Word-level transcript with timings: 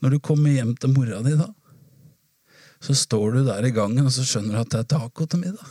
Når 0.00 0.16
du 0.16 0.20
kommer 0.24 0.54
hjem 0.54 0.72
til 0.80 0.94
mora 0.94 1.20
di, 1.24 1.34
da, 1.36 1.50
så 2.80 2.96
står 2.96 3.36
du 3.36 3.40
der 3.44 3.66
i 3.68 3.72
gangen 3.76 4.06
og 4.08 4.12
så 4.14 4.24
skjønner 4.24 4.56
du 4.56 4.60
at 4.62 4.72
det 4.72 4.78
er 4.80 4.90
taco 4.96 5.26
til 5.28 5.42
middag. 5.42 5.66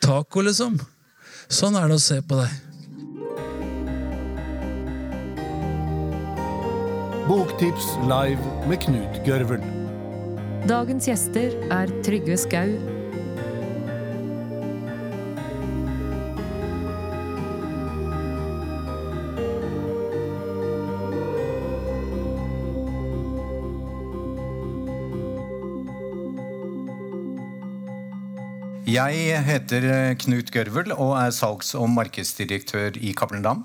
Taco, 0.00 0.44
liksom. 0.46 0.78
Sånn 1.50 1.74
er 1.76 1.90
det 1.90 1.98
å 1.98 2.02
se 2.02 2.20
på 2.22 2.38
deg. 2.38 2.52
Boktips 7.26 7.90
live 8.10 8.54
med 8.70 8.80
Knut 8.86 9.18
Gørvel. 9.26 9.66
Dagens 10.70 11.10
gjester 11.10 11.54
er 11.74 11.90
Trygve 12.06 12.38
Skau, 12.38 12.70
Jeg 29.00 29.40
heter 29.46 29.84
eh, 29.86 30.14
Knut 30.18 30.50
Gørvel 30.52 30.90
og 30.92 31.14
er 31.16 31.30
salgs- 31.32 31.72
og 31.78 31.86
markedsdirektør 31.94 32.98
i 33.00 33.14
Cappelen 33.16 33.44
Dam. 33.46 33.62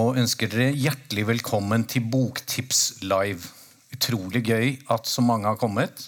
Og 0.00 0.16
ønsker 0.22 0.48
dere 0.48 0.70
hjertelig 0.72 1.26
velkommen 1.28 1.84
til 1.90 2.06
Boktips 2.12 3.02
live. 3.04 3.50
Utrolig 3.92 4.40
gøy 4.46 4.70
at 4.94 5.10
så 5.10 5.24
mange 5.26 5.50
har 5.50 5.58
kommet. 5.60 6.06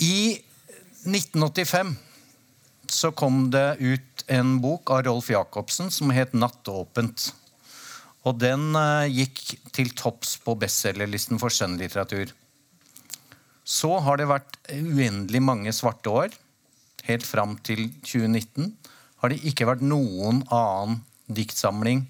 I 0.00 0.38
1985 1.04 1.92
så 2.94 3.10
kom 3.12 3.50
det 3.52 3.66
ut 3.82 4.24
en 4.32 4.54
bok 4.64 4.94
av 4.94 5.02
Rolf 5.08 5.28
Jacobsen 5.34 5.92
som 5.92 6.14
het 6.16 6.32
'Nattåpent'. 6.32 7.32
Og 8.24 8.38
den 8.40 8.72
eh, 8.78 9.10
gikk 9.10 9.58
til 9.74 9.92
topps 9.92 10.38
på 10.38 10.56
bestselgerlisten 10.56 11.42
for 11.42 11.52
skjønnlitteratur. 11.52 12.32
Så 13.64 13.98
har 14.00 14.16
det 14.16 14.30
vært 14.32 14.56
uendelig 14.70 15.42
mange 15.42 15.76
svarte 15.76 16.08
år 16.08 16.40
helt 17.08 17.26
fram 17.26 17.56
til 17.66 17.88
2019 18.02 18.72
har 19.24 19.32
det 19.32 19.44
ikke 19.48 19.68
vært 19.68 19.84
noen 19.84 20.42
annen 20.52 21.00
diktsamling 21.32 22.04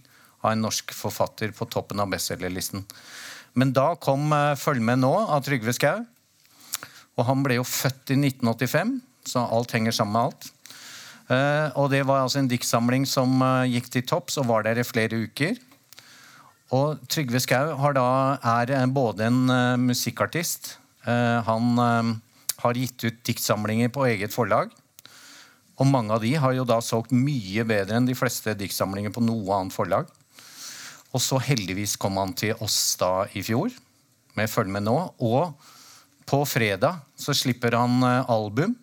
av 0.44 0.52
en 0.52 0.64
norsk 0.66 0.92
forfatter 0.94 1.54
på 1.56 1.68
toppen 1.70 2.02
av 2.02 2.10
bestselgerlisten. 2.12 2.82
Men 3.54 3.70
da 3.72 3.94
kom 3.94 4.32
uh, 4.34 4.56
'Følg 4.58 4.82
med 4.82 5.00
nå' 5.04 5.14
av 5.14 5.44
Trygve 5.46 5.72
Skau. 5.76 6.02
Og 7.14 7.26
han 7.28 7.44
ble 7.46 7.60
jo 7.60 7.66
født 7.66 8.10
i 8.10 8.18
1985, 8.18 8.96
så 9.30 9.44
alt 9.46 9.76
henger 9.76 9.94
sammen 9.94 10.16
med 10.16 10.26
alt. 10.26 10.50
Uh, 11.30 11.70
og 11.80 11.92
det 11.94 12.02
var 12.04 12.24
altså 12.24 12.42
en 12.42 12.50
diktsamling 12.50 13.06
som 13.08 13.38
uh, 13.40 13.62
gikk 13.70 13.92
til 13.94 14.04
topps 14.10 14.36
og 14.42 14.50
var 14.50 14.66
der 14.66 14.82
i 14.82 14.86
flere 14.86 15.22
uker. 15.22 15.54
Og 16.74 16.98
Trygve 17.06 17.38
Skau 17.40 17.70
er 17.78 18.86
både 18.90 19.26
en 19.28 19.40
musikkartist 19.78 20.78
Han 21.04 21.76
har 21.78 22.74
gitt 22.74 23.04
ut 23.04 23.18
diktsamlinger 23.28 23.92
på 23.92 24.06
eget 24.08 24.32
forlag. 24.32 24.72
Og 25.80 25.88
mange 25.90 26.14
av 26.14 26.22
de 26.22 26.34
har 26.38 26.54
jo 26.54 26.66
da 26.68 26.78
solgt 26.84 27.14
mye 27.14 27.64
bedre 27.66 27.98
enn 27.98 28.06
de 28.06 28.14
fleste 28.18 28.54
diktsamlinger 28.58 29.14
på 29.14 29.22
noe 29.24 29.58
annet 29.58 29.74
forlag. 29.74 30.10
Og 31.14 31.22
så 31.22 31.38
heldigvis 31.42 31.96
kom 32.00 32.18
han 32.18 32.34
til 32.38 32.58
oss 32.62 32.96
da 32.98 33.26
i 33.34 33.42
fjor 33.46 33.74
med 34.38 34.50
Følg 34.50 34.70
med 34.74 34.86
nå. 34.86 34.96
Og 35.22 35.54
på 36.26 36.40
fredag 36.48 37.02
så 37.18 37.34
slipper 37.36 37.76
han 37.78 38.02
eh, 38.02 38.30
album. 38.30 38.74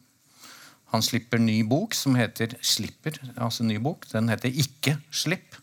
Han 0.92 1.04
slipper 1.04 1.40
ny 1.40 1.62
bok 1.68 1.96
som 1.96 2.18
heter 2.20 2.58
Slipper. 2.60 3.16
Altså 3.40 3.64
ny 3.68 3.78
bok. 3.84 4.08
Den 4.12 4.32
heter 4.32 4.52
Ikke 4.52 4.98
slipp. 5.12 5.56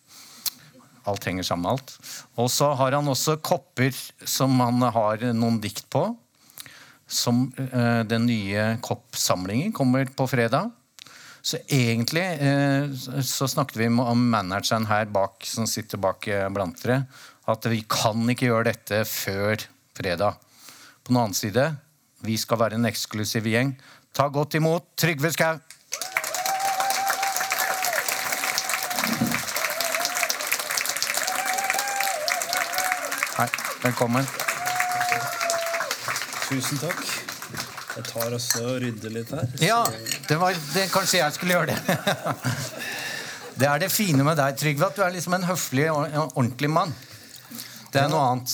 Alt 1.09 1.25
henger 1.29 1.47
sammen 1.47 1.67
med 1.69 1.77
alt. 1.77 1.93
Og 2.41 2.49
så 2.53 2.71
har 2.77 2.97
han 2.97 3.09
også 3.09 3.39
kopper 3.45 3.93
som 4.29 4.57
han 4.61 4.83
har 4.93 5.29
noen 5.37 5.61
dikt 5.61 5.87
på. 5.93 6.05
Som 7.09 7.47
eh, 7.57 8.05
Den 8.09 8.27
nye 8.29 8.75
koppsamlingen 8.85 9.73
kommer 9.77 10.09
på 10.09 10.29
fredag. 10.29 10.73
Så 11.43 11.61
egentlig 11.71 12.25
eh, 12.43 12.91
så 13.23 13.49
snakket 13.49 13.79
vi 13.81 13.89
om 13.89 14.25
manageren 14.31 14.89
her 14.91 15.07
bak, 15.13 15.47
som 15.47 15.69
sitter 15.71 16.01
bak 16.03 16.29
eh, 16.29 16.49
blant 16.53 16.83
dere, 16.83 17.05
at 17.49 17.69
vi 17.71 17.83
kan 17.89 18.27
ikke 18.29 18.51
gjøre 18.51 18.71
dette 18.73 19.05
før 19.09 19.63
fredag. 19.97 20.41
På 21.03 21.13
den 21.13 21.21
annen 21.23 21.39
side, 21.39 21.71
vi 22.27 22.37
skal 22.37 22.61
være 22.61 22.79
en 22.79 22.89
eksklusiv 22.91 23.47
gjeng. 23.49 23.77
Ta 24.13 24.29
godt 24.29 24.59
imot 24.59 24.91
Trygve 24.99 25.33
Skau! 25.33 25.57
Hei. 33.39 33.49
Velkommen. 33.83 34.27
Tusen 36.49 36.79
takk. 36.79 37.28
Jeg 37.99 38.07
tar 38.07 38.35
også 38.37 38.63
og 38.63 38.77
rydder 38.85 39.11
litt 39.11 39.31
her. 39.35 39.49
Ja, 39.65 39.83
det 40.29 40.37
var, 40.39 40.55
det, 40.75 40.87
kanskje 40.93 41.19
jeg 41.19 41.35
skulle 41.35 41.57
gjøre 41.57 41.75
det. 41.75 41.97
Det 43.59 43.67
er 43.67 43.81
det 43.83 43.89
fine 43.91 44.23
med 44.23 44.39
deg, 44.39 44.55
Trygve, 44.55 44.87
at 44.87 44.95
du 44.95 45.03
er 45.03 45.15
liksom 45.17 45.35
en 45.35 45.47
høflig 45.49 45.89
og 45.91 46.05
ordentlig 46.29 46.69
mann. 46.71 46.93
Det 47.91 48.05
er 48.05 48.11
noe 48.13 48.21
annet 48.29 48.53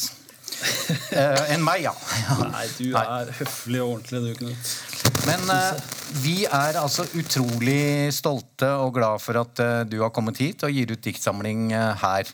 uh, 1.12 1.43
enn 1.53 1.65
meg, 1.66 1.82
ja. 1.84 1.93
Nei, 2.41 2.62
du 2.78 2.94
er 2.97 3.32
høflig 3.37 3.82
og 3.82 3.99
ordentlig, 3.99 4.22
du, 4.25 4.31
Knut. 4.38 4.71
Men 5.28 5.44
uh, 5.53 5.76
vi 6.25 6.47
er 6.49 6.78
altså 6.81 7.05
utrolig 7.21 8.15
stolte 8.16 8.71
og 8.81 8.94
glad 8.97 9.21
for 9.21 9.43
at 9.43 9.61
uh, 9.61 9.82
du 9.84 9.99
har 10.00 10.15
kommet 10.15 10.41
hit 10.41 10.65
og 10.65 10.72
gir 10.72 10.94
ut 10.94 11.05
diktsamling 11.05 11.69
her. 11.75 12.32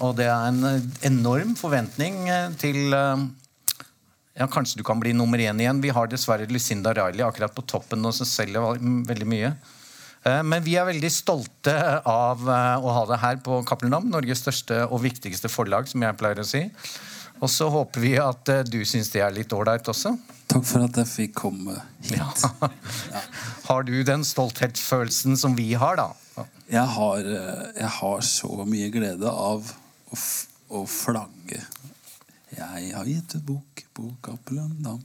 og 0.00 0.16
det 0.18 0.26
er 0.26 0.48
en 0.48 0.88
enorm 1.06 1.52
forventning 1.54 2.24
til 2.58 2.96
ja, 4.40 4.46
kanskje 4.48 4.78
du 4.80 4.84
kan 4.84 5.00
bli 5.00 5.12
nummer 5.12 5.38
én 5.38 5.60
igjen. 5.60 5.82
Vi 5.84 5.92
har 5.92 6.08
dessverre 6.08 6.46
Lucinda 6.48 6.94
Riley 6.96 7.20
akkurat 7.26 7.52
på 7.52 7.64
toppen 7.68 8.06
og 8.08 8.14
som 8.16 8.28
selger 8.28 8.80
veldig 8.80 9.28
mye. 9.28 9.50
Eh, 10.24 10.40
men 10.48 10.64
vi 10.64 10.78
er 10.80 10.88
veldig 10.88 11.10
stolte 11.12 11.74
av 12.08 12.46
eh, 12.48 12.80
å 12.80 12.94
ha 12.96 13.02
det 13.10 13.18
her 13.20 13.40
på 13.44 13.60
Cappelen 13.68 14.08
Norges 14.08 14.40
største 14.40 14.86
og 14.88 15.02
viktigste 15.04 15.50
forlag, 15.52 15.88
som 15.92 16.00
jeg 16.04 16.16
pleier 16.20 16.40
å 16.40 16.46
si. 16.48 16.62
Og 17.40 17.52
så 17.52 17.68
håper 17.72 18.04
vi 18.04 18.14
at 18.20 18.52
eh, 18.52 18.64
du 18.64 18.80
syns 18.88 19.12
det 19.12 19.20
er 19.24 19.36
litt 19.36 19.52
ålreit 19.52 19.92
også. 19.92 20.14
Takk 20.50 20.64
for 20.66 20.86
at 20.88 20.96
jeg 21.02 21.10
fikk 21.10 21.36
komme 21.42 21.76
hit. 22.00 22.16
Ja. 22.16 22.30
Ja. 23.10 23.20
Har 23.66 23.84
du 23.84 23.92
den 24.06 24.24
stolthetsfølelsen 24.26 25.36
som 25.38 25.52
vi 25.58 25.72
har, 25.78 26.00
da? 26.00 26.46
Jeg 26.70 26.86
har, 26.94 27.26
jeg 27.76 27.90
har 27.98 28.24
så 28.24 28.64
mye 28.64 28.88
glede 28.94 29.28
av 29.28 29.68
å, 29.68 30.18
å 30.80 30.82
flagge 30.88 31.60
jeg 32.50 32.94
har 32.96 33.06
gitt 33.06 33.34
ut 33.36 33.44
bok 33.46 33.82
på 33.94 34.08
Cappelen 34.22 34.72
Dam. 34.82 35.00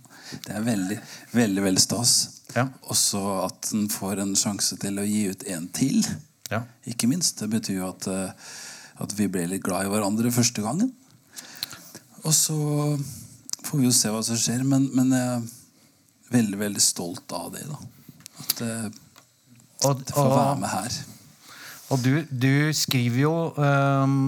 Det 0.46 0.54
er 0.56 0.64
veldig, 0.66 0.98
veldig 1.36 1.64
veldig 1.68 1.82
stas. 1.82 2.14
Ja. 2.56 2.66
Også 2.90 3.22
at 3.44 3.70
en 3.76 3.86
får 3.92 4.24
en 4.24 4.34
sjanse 4.40 4.78
til 4.82 4.98
å 4.98 5.06
gi 5.06 5.28
ut 5.30 5.46
en 5.54 5.68
til. 5.76 6.02
Ja. 6.50 6.64
Ikke 6.90 7.10
minst. 7.12 7.38
Det 7.42 7.52
betyr 7.52 7.84
jo 7.84 7.92
at, 7.92 8.08
eh, 8.10 8.50
at, 9.04 9.14
vi 9.18 9.30
ble 9.30 9.46
litt 9.52 9.66
glad 9.66 9.86
i 9.86 9.92
hverandre 9.94 10.34
første 10.34 10.66
gangen. 10.66 10.90
Og 12.24 12.34
så 12.34 12.58
får 13.68 13.78
vi 13.78 13.86
jo 13.86 13.94
se 13.94 14.14
hva 14.14 14.24
som 14.26 14.40
skjer. 14.42 14.66
Men, 14.66 14.90
men 14.98 15.14
jeg 15.14 15.36
er 15.36 15.46
veldig, 16.34 16.62
veldig 16.64 16.82
stolt 16.82 17.38
av 17.38 17.54
det. 17.54 17.68
da. 17.70 17.78
At 18.42 18.66
jeg 18.66 20.18
får 20.18 20.34
være 20.34 20.60
med 20.64 20.74
her. 20.74 21.00
Og 21.94 22.02
du, 22.02 22.12
du 22.34 22.74
skriver 22.74 23.22
jo 23.28 23.38
um 23.62 24.20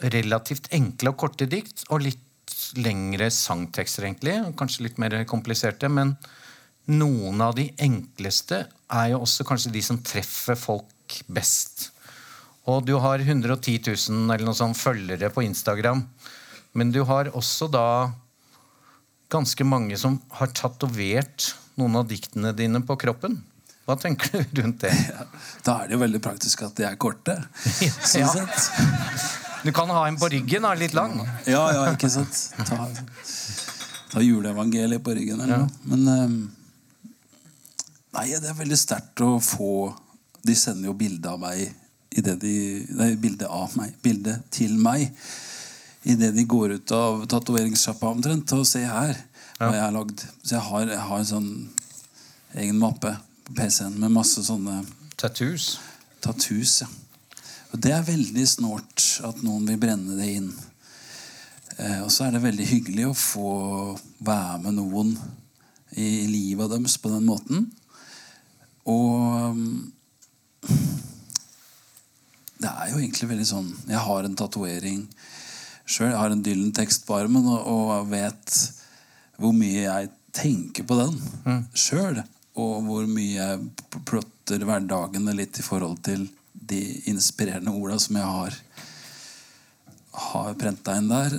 relativt 0.00 0.70
enkle 0.74 1.12
og 1.12 1.18
korte 1.20 1.48
dikt, 1.50 1.84
og 1.90 2.04
litt 2.06 2.26
lengre 2.80 3.30
sangtekster, 3.34 4.06
egentlig. 4.06 4.36
Kanskje 4.58 4.86
litt 4.86 5.00
mer 5.02 5.16
kompliserte. 5.28 5.90
Men 5.92 6.14
noen 6.90 7.40
av 7.44 7.54
de 7.58 7.68
enkleste 7.82 8.64
er 8.90 9.12
jo 9.12 9.22
også 9.24 9.46
kanskje 9.48 9.74
de 9.74 9.82
som 9.84 10.00
treffer 10.02 10.58
folk 10.58 11.20
best. 11.30 11.90
Og 12.70 12.84
du 12.86 12.96
har 13.02 13.22
110 13.22 13.80
000 13.88 14.30
eller 14.30 14.46
noe 14.46 14.56
sånt 14.58 14.78
følgere 14.78 15.30
på 15.34 15.44
Instagram. 15.46 16.04
Men 16.76 16.92
du 16.94 17.02
har 17.08 17.32
også 17.34 17.70
da 17.70 17.86
ganske 19.30 19.64
mange 19.66 19.98
som 19.98 20.18
har 20.38 20.50
tatovert 20.54 21.52
noen 21.78 22.00
av 22.02 22.08
diktene 22.10 22.52
dine 22.56 22.82
på 22.86 22.98
kroppen. 23.00 23.40
Hva 23.88 23.96
tenker 23.98 24.44
du 24.52 24.62
rundt 24.62 24.84
det? 24.84 24.94
Ja, 25.10 25.26
da 25.66 25.76
er 25.80 25.90
det 25.90 25.96
jo 25.96 26.02
veldig 26.04 26.22
praktisk 26.22 26.62
at 26.66 26.76
de 26.78 26.86
er 26.86 26.98
korte. 27.00 27.36
Sånn 27.80 28.22
ja. 28.22 29.38
Du 29.62 29.72
kan 29.72 29.90
ha 29.90 30.06
en 30.08 30.16
på 30.16 30.28
ryggen, 30.32 30.62
da, 30.62 30.74
litt 30.74 30.94
lang. 30.96 31.18
Ja, 31.44 31.64
ja, 31.74 31.84
ikke 31.92 32.08
sant. 32.12 32.38
Ta, 32.68 32.86
ta 34.12 34.22
juleevangeliet 34.24 35.04
på 35.04 35.14
ryggen 35.18 35.42
eller 35.44 35.66
noe. 35.66 35.84
Men 35.90 36.08
um, 36.08 36.38
Nei, 38.10 38.26
det 38.32 38.48
er 38.50 38.56
veldig 38.58 38.78
sterkt 38.78 39.20
å 39.22 39.36
få 39.38 39.92
De 40.42 40.56
sender 40.58 40.88
jo 40.88 40.96
bilde 40.98 41.30
av 41.30 41.38
meg 41.38 41.68
i 42.10 42.24
det 42.26 42.40
de 42.42 42.54
Nei, 42.98 43.12
bilde 43.20 43.46
av 43.46 43.76
meg. 43.78 43.92
Bilde 44.02 44.40
til 44.50 44.74
meg. 44.80 45.12
Idet 46.02 46.32
de 46.34 46.46
går 46.48 46.78
ut 46.78 46.94
av 46.96 47.26
tatoveringssjappa 47.30 48.10
omtrent. 48.10 48.56
Og 48.56 48.66
se 48.66 48.82
her 48.82 49.14
hva 49.60 49.74
jeg 49.76 49.84
har 49.84 49.94
lagd. 49.94 50.24
Så 50.42 50.56
jeg 50.56 50.64
har, 50.70 50.88
jeg 50.88 51.04
har 51.10 51.20
en 51.20 51.30
sånn 51.34 51.52
egen 52.56 52.80
mappe 52.80 53.12
på 53.46 53.54
PC-en 53.60 54.00
med 54.00 54.16
masse 54.16 54.42
sånne 54.46 54.80
Tattoos? 55.20 55.74
Tattoos, 56.24 56.80
ja. 56.80 56.88
Og 57.70 57.78
det 57.78 57.92
er 57.94 58.06
veldig 58.06 58.46
snålt 58.48 59.06
at 59.26 59.42
noen 59.46 59.68
vil 59.68 59.78
brenne 59.80 60.16
det 60.18 60.30
inn. 60.40 60.50
Eh, 61.78 62.00
og 62.02 62.10
så 62.12 62.26
er 62.26 62.34
det 62.34 62.42
veldig 62.44 62.66
hyggelig 62.66 63.06
å 63.10 63.16
få 63.16 63.52
være 64.26 64.58
med 64.66 64.78
noen 64.80 65.14
i 65.98 66.26
livet 66.30 66.70
deres 66.72 66.98
på 67.02 67.12
den 67.12 67.26
måten. 67.28 67.68
Og 68.90 69.54
mm, 69.56 69.78
det 72.60 72.70
er 72.70 72.90
jo 72.90 72.98
egentlig 72.98 73.28
veldig 73.30 73.46
sånn 73.48 73.68
Jeg 73.88 74.00
har 74.04 74.26
en 74.26 74.36
tatovering 74.36 75.04
sjøl. 75.84 76.10
Jeg 76.10 76.20
har 76.20 76.34
en 76.34 76.42
Dylan-tekst 76.44 77.06
på 77.06 77.16
armen 77.18 77.46
og, 77.50 77.60
og 77.70 78.10
vet 78.10 78.56
hvor 79.40 79.54
mye 79.56 79.86
jeg 79.86 80.10
tenker 80.36 80.86
på 80.86 80.98
den 80.98 81.16
mm. 81.46 81.62
sjøl. 81.74 82.20
Og 82.60 82.82
hvor 82.86 83.06
mye 83.08 83.38
jeg 83.38 84.02
plotter 84.08 84.66
hverdagene 84.66 85.36
litt 85.38 85.62
i 85.62 85.64
forhold 85.64 86.02
til 86.06 86.26
de 86.52 86.80
inspirerende 87.10 87.74
orda 87.74 87.98
som 88.02 88.18
jeg 88.18 88.32
har, 88.36 88.56
har 90.30 90.54
prenta 90.60 90.96
inn 90.98 91.10
der. 91.10 91.38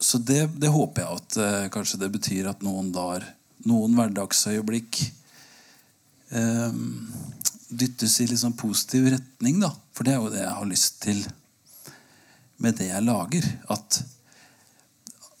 Så 0.00 0.18
det, 0.18 0.46
det, 0.60 0.72
håper 0.74 1.04
jeg 1.04 1.20
at 1.20 1.36
eh, 1.40 1.68
kanskje 1.72 2.00
det 2.02 2.10
betyr 2.12 2.50
at 2.50 2.64
noen 2.66 2.90
dager, 2.92 3.24
noen 3.64 3.94
hverdagsøyeblikk 3.96 5.00
eh, 6.34 6.74
dyttes 7.68 8.18
i 8.20 8.28
litt 8.28 8.42
sånn 8.42 8.58
positiv 8.58 9.08
retning. 9.14 9.62
da 9.62 9.72
For 9.94 10.06
det 10.06 10.14
er 10.14 10.20
jo 10.20 10.34
det 10.34 10.42
jeg 10.42 10.58
har 10.58 10.68
lyst 10.68 11.00
til 11.04 11.24
med 12.62 12.76
det 12.78 12.90
jeg 12.90 13.06
lager. 13.06 13.48
At, 13.72 14.02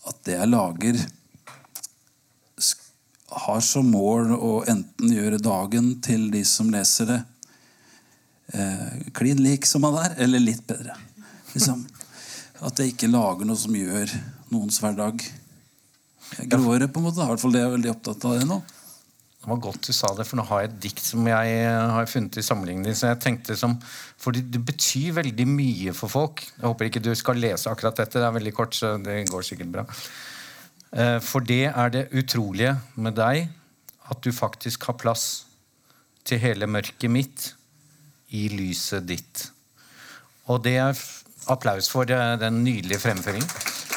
at 0.08 0.24
det 0.26 0.38
jeg 0.38 0.50
lager, 0.50 1.04
har 3.44 3.62
som 3.66 3.88
mål 3.90 4.32
å 4.36 4.52
enten 4.70 5.12
gjøre 5.12 5.42
dagen 5.42 5.96
til 6.04 6.28
de 6.32 6.44
som 6.46 6.70
leser 6.72 7.10
det, 7.10 7.20
eh, 8.54 9.10
klin 9.16 9.42
lik 9.42 9.66
som 9.68 9.84
han 9.88 9.98
er, 10.04 10.16
eller 10.24 10.42
litt 10.42 10.64
bedre. 10.68 10.96
Liksom. 11.54 11.84
At 12.64 12.80
jeg 12.80 12.94
ikke 12.94 13.10
lager 13.10 13.48
noe 13.48 13.58
som 13.58 13.74
gjør 13.76 14.12
noens 14.54 14.78
hverdag 14.82 15.22
gråere. 16.50 16.88
på 16.88 17.00
en 17.00 17.08
måte. 17.08 17.20
I 17.20 17.28
hvert 17.28 17.42
fall 17.42 17.54
det 17.54 17.62
jeg 17.62 17.74
veldig 17.76 17.92
opptatt 17.92 18.26
av 18.28 18.38
det 18.38 18.48
nå. 18.48 18.62
Det 19.44 19.50
var 19.50 19.58
godt 19.60 19.90
du 19.90 19.92
sa 19.92 20.08
det, 20.16 20.24
for 20.24 20.40
nå 20.40 20.44
har 20.48 20.62
jeg 20.62 20.70
et 20.70 20.76
dikt 20.86 21.02
som 21.04 21.26
jeg 21.28 21.56
har 21.68 22.06
funnet 22.08 22.38
i 22.40 22.44
sammenligning. 22.44 22.94
Så 22.96 23.10
jeg 23.10 23.20
tenkte 23.20 23.56
som, 23.60 23.74
For 24.16 24.32
det 24.32 24.60
betyr 24.64 25.18
veldig 25.18 25.46
mye 25.50 25.92
for 25.92 26.08
folk. 26.08 26.46
Jeg 26.54 26.64
håper 26.64 26.88
ikke 26.88 27.02
du 27.04 27.12
skal 27.18 27.36
lese 27.42 27.68
akkurat 27.68 27.98
dette. 28.00 28.22
Det 28.22 28.24
er 28.24 28.38
veldig 28.38 28.54
kort, 28.56 28.72
så 28.72 28.94
det 28.96 29.18
går 29.28 29.44
sikkert 29.44 29.74
bra. 29.74 29.84
Eh, 30.96 31.18
for 31.20 31.44
det 31.44 31.66
er 31.68 31.92
det 31.92 32.06
utrolige 32.16 32.78
med 32.96 33.18
deg 33.18 33.50
at 34.08 34.24
du 34.24 34.32
faktisk 34.32 34.88
har 34.88 34.96
plass 35.00 35.44
til 36.24 36.40
hele 36.40 36.68
mørket 36.70 37.12
mitt 37.12 37.50
i 38.30 38.48
lyset 38.52 39.06
ditt. 39.08 39.48
Og 40.50 40.62
det 40.64 40.76
er 40.80 41.04
applaus 41.50 41.88
for 41.92 42.08
den 42.08 42.62
nydelige 42.64 43.00
fremføringen. 43.02 43.48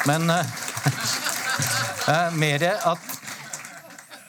Men 0.08 0.30
uh, 0.30 0.44
mer 2.42 2.64
at 2.68 3.08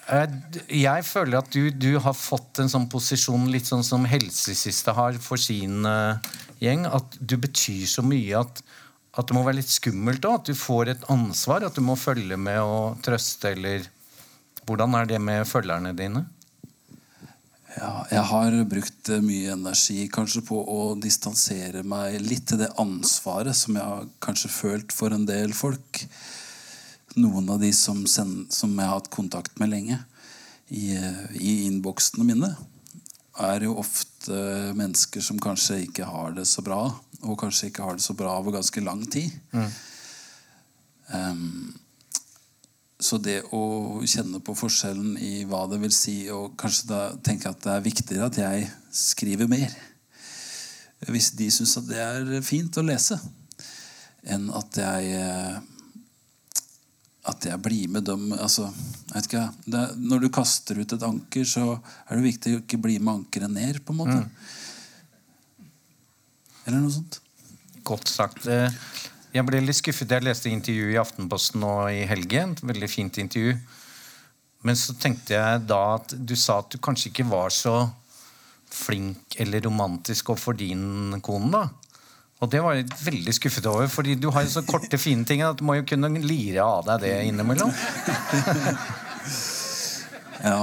uh, 0.10 0.26
Jeg 0.74 1.06
føler 1.06 1.40
at 1.40 1.52
du, 1.54 1.70
du, 1.70 2.00
har 2.02 2.18
fått 2.18 2.60
en 2.64 2.72
sånn 2.72 2.90
posisjon 2.92 3.48
litt 3.52 3.70
sånn 3.70 3.86
som 3.86 4.08
Helsesiste 4.10 4.96
har 4.98 5.20
for 5.24 5.42
sin 5.42 5.86
uh, 5.86 6.18
gjeng. 6.64 6.88
At 6.90 7.20
du 7.20 7.38
betyr 7.38 7.86
så 7.88 8.04
mye 8.06 8.42
at, 8.42 8.64
at 9.20 9.30
det 9.30 9.38
må 9.38 9.46
være 9.46 9.62
litt 9.62 9.72
skummelt 9.72 10.26
òg. 10.26 10.42
At 10.42 10.52
du 10.52 10.58
får 10.58 10.96
et 10.96 11.08
ansvar. 11.14 11.68
At 11.68 11.78
du 11.78 11.86
må 11.86 12.00
følge 12.00 12.40
med 12.40 12.60
og 12.64 13.00
trøste 13.06 13.56
eller 13.56 13.88
Hvordan 14.70 14.94
er 15.00 15.08
det 15.10 15.18
med 15.18 15.48
følgerne 15.50 15.96
dine? 15.98 16.28
Ja, 17.78 17.92
jeg 18.10 18.24
har 18.32 18.56
brukt 18.66 19.10
mye 19.22 19.54
energi 19.54 20.08
kanskje 20.12 20.42
på 20.48 20.58
å 20.58 20.96
distansere 20.98 21.84
meg 21.86 22.18
litt 22.24 22.48
til 22.50 22.64
det 22.64 22.72
ansvaret 22.82 23.58
som 23.58 23.78
jeg 23.78 23.86
har 23.86 24.08
kanskje 24.26 24.50
følt 24.50 24.96
for 24.96 25.14
en 25.14 25.28
del 25.30 25.54
folk. 25.54 26.02
Noen 27.20 27.50
av 27.54 27.62
de 27.62 27.70
som, 27.76 28.02
send, 28.10 28.50
som 28.54 28.74
jeg 28.74 28.90
har 28.90 28.98
hatt 28.98 29.12
kontakt 29.14 29.62
med 29.62 29.70
lenge 29.74 30.00
i, 30.74 30.98
i 31.38 31.54
innboksene 31.68 32.26
mine, 32.26 32.52
er 33.40 33.66
jo 33.68 33.78
ofte 33.80 34.40
mennesker 34.78 35.24
som 35.24 35.40
kanskje 35.42 35.84
ikke 35.86 36.10
har 36.10 36.34
det 36.36 36.48
så 36.50 36.66
bra. 36.66 36.82
Og 37.22 37.38
kanskje 37.40 37.70
ikke 37.70 37.86
har 37.86 38.00
det 38.00 38.06
så 38.06 38.16
bra 38.18 38.34
over 38.40 38.58
ganske 38.58 38.82
lang 38.84 39.06
tid. 39.12 39.30
Mm. 39.54 39.70
Um, 41.10 41.79
så 43.00 43.18
det 43.24 43.38
å 43.56 43.62
kjenne 44.04 44.42
på 44.44 44.56
forskjellen 44.60 45.16
i 45.24 45.46
hva 45.48 45.64
det 45.72 45.80
vil 45.80 45.94
si, 45.96 46.18
og 46.36 46.58
kanskje 46.60 46.90
da 46.90 47.02
tenke 47.24 47.48
at 47.52 47.62
det 47.64 47.72
er 47.76 47.86
viktigere 47.86 48.28
at 48.28 48.40
jeg 48.42 48.68
skriver 48.96 49.48
mer 49.48 49.72
Hvis 51.08 51.32
de 51.40 51.48
syns 51.54 51.78
at 51.80 51.88
det 51.88 52.00
er 52.04 52.42
fint 52.44 52.76
å 52.76 52.84
lese, 52.84 53.16
enn 54.28 54.50
at 54.52 54.82
jeg 54.82 55.62
at 57.30 57.46
jeg 57.46 57.62
blir 57.62 57.90
med 57.92 58.08
dem 58.08 58.32
altså, 58.34 58.70
ikke, 59.18 59.46
er, 59.70 59.94
Når 59.98 60.24
du 60.24 60.30
kaster 60.34 60.80
ut 60.80 60.94
et 60.96 61.06
anker, 61.06 61.46
så 61.48 61.78
er 62.08 62.18
det 62.18 62.26
viktig 62.26 62.56
å 62.56 62.62
ikke 62.64 62.82
bli 62.82 62.98
med 63.00 63.14
ankeret 63.20 63.52
ned. 63.54 63.82
på 63.86 63.94
en 63.94 64.00
måte. 64.00 64.20
Mm. 64.24 65.68
Eller 66.66 66.80
noe 66.80 66.94
sånt. 66.94 67.20
Godt 67.88 68.12
sagt. 68.12 68.48
Eh, 69.30 69.38
jeg 69.38 69.46
ble 69.46 69.62
litt 69.62 69.80
skuffet. 69.80 70.12
Jeg 70.12 70.26
leste 70.26 70.50
intervju 70.50 70.94
i 70.94 71.00
Aftenposten 71.00 71.62
nå 71.62 71.74
i 71.90 72.06
helgen. 72.10 72.56
Et 72.58 72.64
veldig 72.64 72.90
fint 72.90 73.18
intervju. 73.18 73.58
Men 74.64 74.76
så 74.76 74.94
tenkte 75.00 75.38
jeg 75.38 75.68
da 75.70 75.82
at 75.96 76.14
du 76.14 76.36
sa 76.36 76.60
at 76.60 76.72
du 76.72 76.78
kanskje 76.78 77.14
ikke 77.14 77.30
var 77.30 77.50
så 77.50 77.90
flink 78.70 79.40
eller 79.40 79.64
romantisk 79.66 80.30
overfor 80.30 80.58
din 80.58 81.16
kone. 81.22 81.52
da. 81.52 81.70
Og 82.40 82.52
det 82.52 82.62
var 82.64 82.76
jeg 82.76 82.88
veldig 83.04 83.34
skuffet 83.36 83.66
over, 83.68 83.88
fordi 83.92 84.16
du 84.16 84.30
har 84.32 84.46
jo 84.46 84.52
så 84.54 84.62
korte, 84.64 84.98
fine 84.98 85.26
ting 85.28 85.42
at 85.44 85.58
du 85.60 85.66
må 85.68 85.76
jo 85.76 85.88
kunne 85.88 86.08
lire 86.24 86.64
av 86.64 86.86
deg 86.88 87.02
det 87.04 87.16
innimellom. 87.28 87.72
ja. 90.52 90.62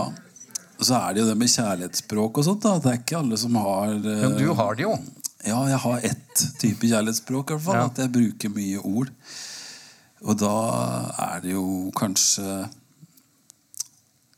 Og 0.76 0.84
Så 0.84 0.96
er 0.96 1.12
det 1.12 1.20
jo 1.20 1.28
det 1.28 1.36
med 1.40 1.52
kjærlighetsspråk 1.52 2.40
og 2.40 2.48
sånt. 2.48 2.64
da. 2.64 2.78
Det 2.80 2.92
er 2.92 3.02
ikke 3.02 3.20
alle 3.20 3.36
som 3.40 3.56
har 3.60 3.92
uh... 3.92 4.06
Men 4.06 4.38
du 4.40 4.48
har 4.56 4.76
det 4.76 4.86
jo. 4.86 4.94
Ja, 5.46 5.60
jeg 5.70 5.78
har 5.78 6.06
ett 6.08 6.46
type 6.58 6.88
kjærlighetsspråk. 6.88 7.50
I 7.50 7.56
hvert 7.56 7.66
fall, 7.68 7.78
ja. 7.78 7.90
At 7.90 8.00
jeg 8.02 8.12
bruker 8.16 8.52
mye 8.54 8.82
ord. 8.82 9.12
Og 10.26 10.38
da 10.40 10.56
er 11.28 11.44
det 11.44 11.54
jo 11.54 11.92
kanskje 11.96 12.66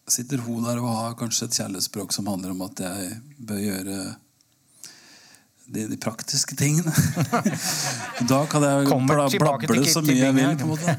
Sitter 0.08 0.40
hun 0.40 0.64
der 0.64 0.78
og 0.80 0.88
har 0.88 1.16
kanskje 1.20 1.46
et 1.50 1.56
kjærlighetsspråk 1.58 2.14
som 2.16 2.30
handler 2.32 2.54
om 2.54 2.62
at 2.64 2.80
jeg 2.80 3.18
bør 3.44 3.58
gjøre 3.60 3.96
de, 5.68 5.82
de 5.90 5.98
praktiske 6.00 6.56
tingene. 6.56 6.94
da 8.32 8.38
kan 8.48 8.64
jeg 8.64 8.86
blable 9.36 9.84
så 9.84 10.00
mye 10.00 10.16
jeg 10.16 10.36
vil. 10.38 10.56
på 10.56 10.64
en 10.64 10.72
måte 10.72 10.94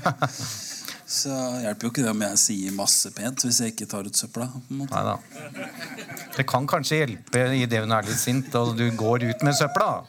Så 1.09 1.33
hjelper 1.63 1.87
jo 1.87 1.89
ikke 1.89 2.03
det 2.05 2.11
om 2.11 2.21
jeg 2.21 2.37
sier 2.37 2.73
masse 2.77 3.09
pent 3.17 3.41
hvis 3.41 3.63
jeg 3.63 3.73
ikke 3.73 3.87
tar 3.89 4.05
ut 4.05 4.13
søpla. 4.19 4.45
På 4.53 4.75
en 4.75 4.83
måte. 4.83 4.93
Neida. 4.93 5.98
Det 6.39 6.45
kan 6.47 6.63
kanskje 6.69 7.01
hjelpe 7.01 7.41
i 7.51 7.65
det 7.67 7.81
hun 7.83 7.91
er 7.91 8.05
litt 8.07 8.19
sint, 8.19 8.53
og 8.55 8.77
du 8.79 8.85
går 8.95 9.25
ut 9.27 9.41
med 9.43 9.57
søpla. 9.57 10.05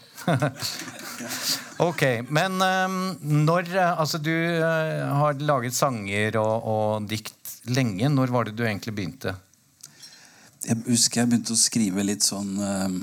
ok, 1.89 2.05
men 2.31 2.61
um, 2.63 2.99
når 3.49 3.73
Altså, 3.81 4.21
du 4.23 4.31
uh, 4.31 5.11
har 5.11 5.43
laget 5.43 5.75
sanger 5.75 6.39
og, 6.39 6.69
og, 6.71 7.09
dikt 7.11 7.57
lenge. 7.75 8.13
Når 8.15 8.31
var 8.31 8.47
det 8.47 8.55
du 8.55 8.63
egentlig 8.63 8.95
begynte? 8.95 9.35
Jeg 10.63 10.79
husker 10.87 11.25
jeg 11.25 11.33
begynte 11.33 11.57
å 11.57 11.59
skrive 11.59 12.07
litt 12.07 12.23
sånn 12.23 12.55
um, 12.63 13.03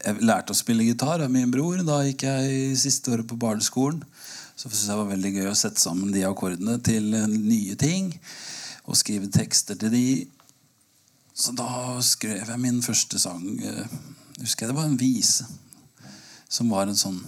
Jeg 0.00 0.24
lærte 0.24 0.54
å 0.54 0.58
spille 0.58 0.88
gitar 0.88 1.20
av 1.20 1.28
min 1.28 1.52
bror. 1.52 1.84
Da 1.84 2.00
gikk 2.08 2.24
jeg 2.30 2.80
siste 2.80 3.12
året 3.12 3.28
på 3.28 3.36
barneskolen. 3.44 4.00
Så 4.56 4.70
syntes 4.70 4.86
jeg 4.86 4.94
det 4.94 5.00
var 5.04 5.12
veldig 5.12 5.36
gøy 5.36 5.52
å 5.52 5.56
sette 5.66 5.84
sammen 5.84 6.16
de 6.16 6.24
akkordene 6.24 6.80
til 6.80 7.12
nye 7.12 7.76
ting. 7.76 8.14
Og 8.88 8.96
skrive 8.96 9.28
tekster 9.36 9.76
til 9.76 9.92
de. 9.92 10.06
Så 11.34 11.52
da 11.56 12.00
skrev 12.04 12.48
jeg 12.48 12.60
min 12.60 12.82
første 12.84 13.18
sang. 13.22 13.44
Jeg 13.60 13.84
eh, 13.84 13.98
husker 14.42 14.66
jeg 14.66 14.72
Det 14.72 14.78
var 14.78 14.88
en 14.88 15.00
vise. 15.00 15.46
Som 16.50 16.72
var 16.74 16.88
en 16.90 16.98
sånn 16.98 17.20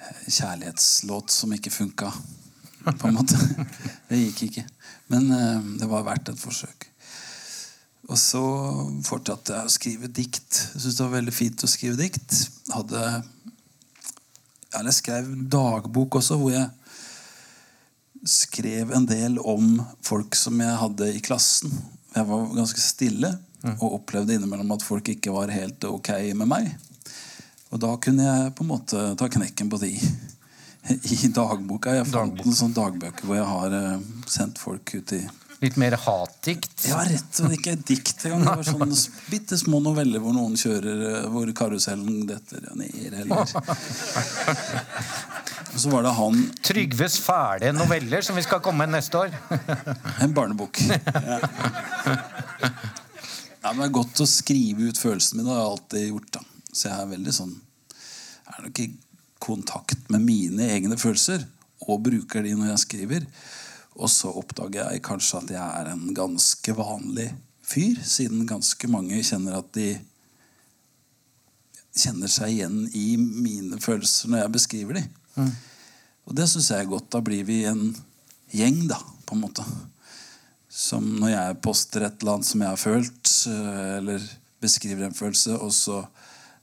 eh, 0.00 0.26
kjærlighetslåt 0.26 1.30
som 1.34 1.52
ikke 1.54 1.74
funka. 1.74 2.12
På 2.86 3.08
en 3.08 3.18
måte. 3.18 3.38
Det 4.08 4.20
gikk 4.22 4.42
ikke. 4.48 4.66
Men 5.12 5.30
eh, 5.34 5.72
det 5.80 5.88
var 5.90 6.06
verdt 6.06 6.32
et 6.32 6.40
forsøk. 6.40 6.88
Og 8.06 8.18
så 8.18 8.42
fortsatte 9.06 9.54
jeg 9.56 9.66
å 9.66 9.74
skrive 9.74 10.10
dikt. 10.14 10.50
Jeg 10.74 10.80
syntes 10.80 10.98
det 10.98 11.06
var 11.06 11.16
veldig 11.18 11.34
fint 11.34 11.64
å 11.66 11.70
skrive 11.70 11.98
dikt. 11.98 12.36
Hadde 12.70 13.00
jeg 14.76 14.94
skrev 14.94 15.30
dagbok 15.50 16.18
også, 16.20 16.36
hvor 16.38 16.52
jeg 16.52 16.68
skrev 18.26 18.92
en 18.94 19.06
del 19.08 19.38
om 19.38 19.80
folk 20.04 20.36
som 20.38 20.60
jeg 20.60 20.80
hadde 20.82 21.10
i 21.14 21.22
klassen. 21.24 21.72
Jeg 22.16 22.28
var 22.30 22.46
ganske 22.56 22.80
stille 22.80 23.32
mm. 23.62 23.76
og 23.76 23.98
opplevde 24.00 24.36
innimellom 24.36 24.72
at 24.76 24.84
folk 24.86 25.08
ikke 25.12 25.34
var 25.34 25.52
helt 25.52 25.84
ok 25.88 26.12
med 26.38 26.48
meg. 26.48 26.70
Og 27.74 27.82
da 27.82 27.92
kunne 28.00 28.24
jeg 28.24 28.54
på 28.56 28.64
en 28.64 28.70
måte 28.70 29.02
ta 29.20 29.28
knekken 29.32 29.70
på 29.72 29.80
de 29.82 29.92
i 31.16 31.32
dagboka. 31.34 31.96
Jeg 31.98 32.08
fant 32.08 32.38
noen 32.40 32.60
sånne 32.60 32.78
dagbøker 32.78 33.28
hvor 33.28 33.40
jeg 33.40 33.50
har 33.50 33.80
eh, 33.80 34.06
sendt 34.30 34.62
folk 34.62 34.96
ut 34.96 35.18
i 35.18 35.26
Litt 35.56 35.78
mer 35.80 35.94
hatdikt? 35.96 36.82
Ja, 36.84 36.98
rett 37.08 37.38
og 37.40 37.54
ikke 37.56 37.78
dikt. 37.80 38.18
Det 38.26 38.32
var 38.34 38.60
sånne 38.66 38.92
bitte 39.30 39.56
små 39.56 39.80
noveller 39.80 40.20
hvor 40.20 40.34
noen 40.36 40.52
kjører 40.60 41.04
eh, 41.08 41.28
hvor 41.32 41.48
karusellen 41.56 42.26
detter 42.28 42.66
ned. 42.76 43.16
Eller. 43.22 43.48
Og 45.76 45.80
så 45.82 45.90
var 45.92 46.06
det 46.06 46.14
han 46.16 46.38
Trygves 46.64 47.18
fæle 47.20 47.68
noveller 47.76 48.24
som 48.24 48.38
vi 48.38 48.44
skal 48.46 48.62
komme 48.64 48.86
med 48.86 48.96
neste 48.96 49.26
år. 49.26 49.34
En 50.24 50.32
barnebok. 50.34 50.80
Ja. 50.88 51.40
Ja, 53.66 53.72
men 53.72 53.80
det 53.82 53.86
er 53.88 53.94
godt 53.96 54.20
å 54.22 54.28
skrive 54.30 54.86
ut 54.86 54.98
følelsene 55.00 55.40
mine. 55.40 55.48
Det 55.48 55.54
har 55.56 55.64
jeg 55.64 55.70
alltid 55.72 56.02
gjort. 56.06 56.28
da. 56.36 56.42
Så 56.70 56.84
jeg 56.86 56.94
er 56.94 57.08
veldig 57.10 57.32
sånn 57.34 57.54
Jeg 57.56 58.52
er 58.52 58.62
nok 58.62 58.80
i 58.84 58.86
kontakt 59.42 60.12
med 60.14 60.22
mine 60.22 60.68
egne 60.70 60.98
følelser 61.00 61.42
og 61.82 62.04
bruker 62.06 62.46
de 62.46 62.52
når 62.54 62.70
jeg 62.70 62.82
skriver. 62.84 63.26
Og 63.98 64.12
så 64.12 64.30
oppdager 64.30 64.86
jeg 64.86 65.02
kanskje 65.08 65.40
at 65.42 65.50
jeg 65.56 65.80
er 65.80 65.90
en 65.90 66.06
ganske 66.14 66.76
vanlig 66.78 67.26
fyr, 67.66 67.98
siden 68.06 68.46
ganske 68.46 68.90
mange 68.92 69.18
kjenner 69.26 69.58
at 69.58 69.72
de 69.74 69.96
kjenner 71.96 72.30
seg 72.30 72.54
igjen 72.54 72.84
i 72.94 73.16
mine 73.18 73.82
følelser 73.82 74.30
når 74.30 74.44
jeg 74.44 74.56
beskriver 74.60 75.00
dem. 75.00 75.10
Og 75.36 76.34
det 76.36 76.48
syns 76.50 76.70
jeg 76.72 76.84
er 76.84 76.90
godt. 76.90 77.10
Da 77.12 77.22
blir 77.24 77.44
vi 77.46 77.62
en 77.68 77.90
gjeng, 78.54 78.86
da, 78.90 78.98
på 79.26 79.36
en 79.36 79.44
måte. 79.44 79.66
Som 80.68 81.06
når 81.20 81.32
jeg 81.32 81.60
poster 81.64 82.06
et 82.06 82.18
eller 82.20 82.36
annet 82.36 82.48
som 82.48 82.64
jeg 82.64 82.72
har 82.72 82.80
følt, 82.80 83.34
eh, 83.52 83.92
eller 84.00 84.26
beskriver 84.62 85.06
en 85.06 85.16
følelse, 85.16 85.58
og 85.60 85.72
så 85.74 86.02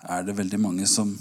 er 0.04 0.26
det 0.28 0.36
veldig 0.38 0.60
mange 0.60 0.88
som 0.90 1.14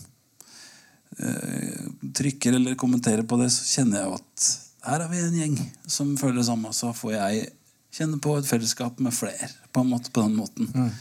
eh, 1.18 1.86
trykker 2.18 2.58
eller 2.58 2.78
kommenterer 2.80 3.22
på 3.28 3.38
det, 3.40 3.50
så 3.54 3.68
kjenner 3.76 4.02
jeg 4.02 4.18
at 4.18 4.50
her 4.82 5.04
er 5.04 5.10
vi 5.12 5.22
en 5.22 5.38
gjeng 5.38 5.56
som 5.86 6.16
føler 6.18 6.40
det 6.40 6.48
samme. 6.48 6.74
Så 6.74 6.90
får 6.96 7.14
jeg 7.14 7.46
kjenne 7.94 8.18
på 8.22 8.34
et 8.38 8.48
fellesskap 8.48 8.98
med 9.04 9.14
flere 9.14 9.50
på 9.72 9.84
en 9.84 9.92
måte 9.92 10.10
på 10.10 10.24
den 10.24 10.34
måten. 10.36 10.92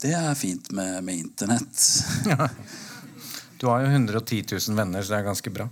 Det 0.00 0.12
er 0.16 0.34
fint 0.36 0.70
med, 0.76 1.00
med 1.04 1.24
internett. 1.24 1.88
Du 3.60 3.68
har 3.68 3.82
jo 3.84 3.90
110 3.92 4.44
000 4.48 4.78
venner, 4.78 5.04
så 5.04 5.12
det 5.12 5.18
er 5.18 5.28
ganske 5.28 5.52
bra. 5.52 5.66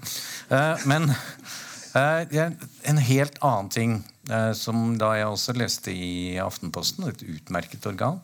Eh, 0.53 0.87
men 0.91 1.09
eh, 1.09 2.51
en 2.91 3.01
helt 3.01 3.39
annen 3.41 3.71
ting 3.73 3.95
eh, 4.29 4.53
som 4.57 4.93
da 5.01 5.15
jeg 5.17 5.31
også 5.31 5.57
leste 5.57 5.95
i 5.95 6.37
Aftenposten, 6.43 7.09
et 7.09 7.25
utmerket 7.25 7.89
organ, 7.89 8.21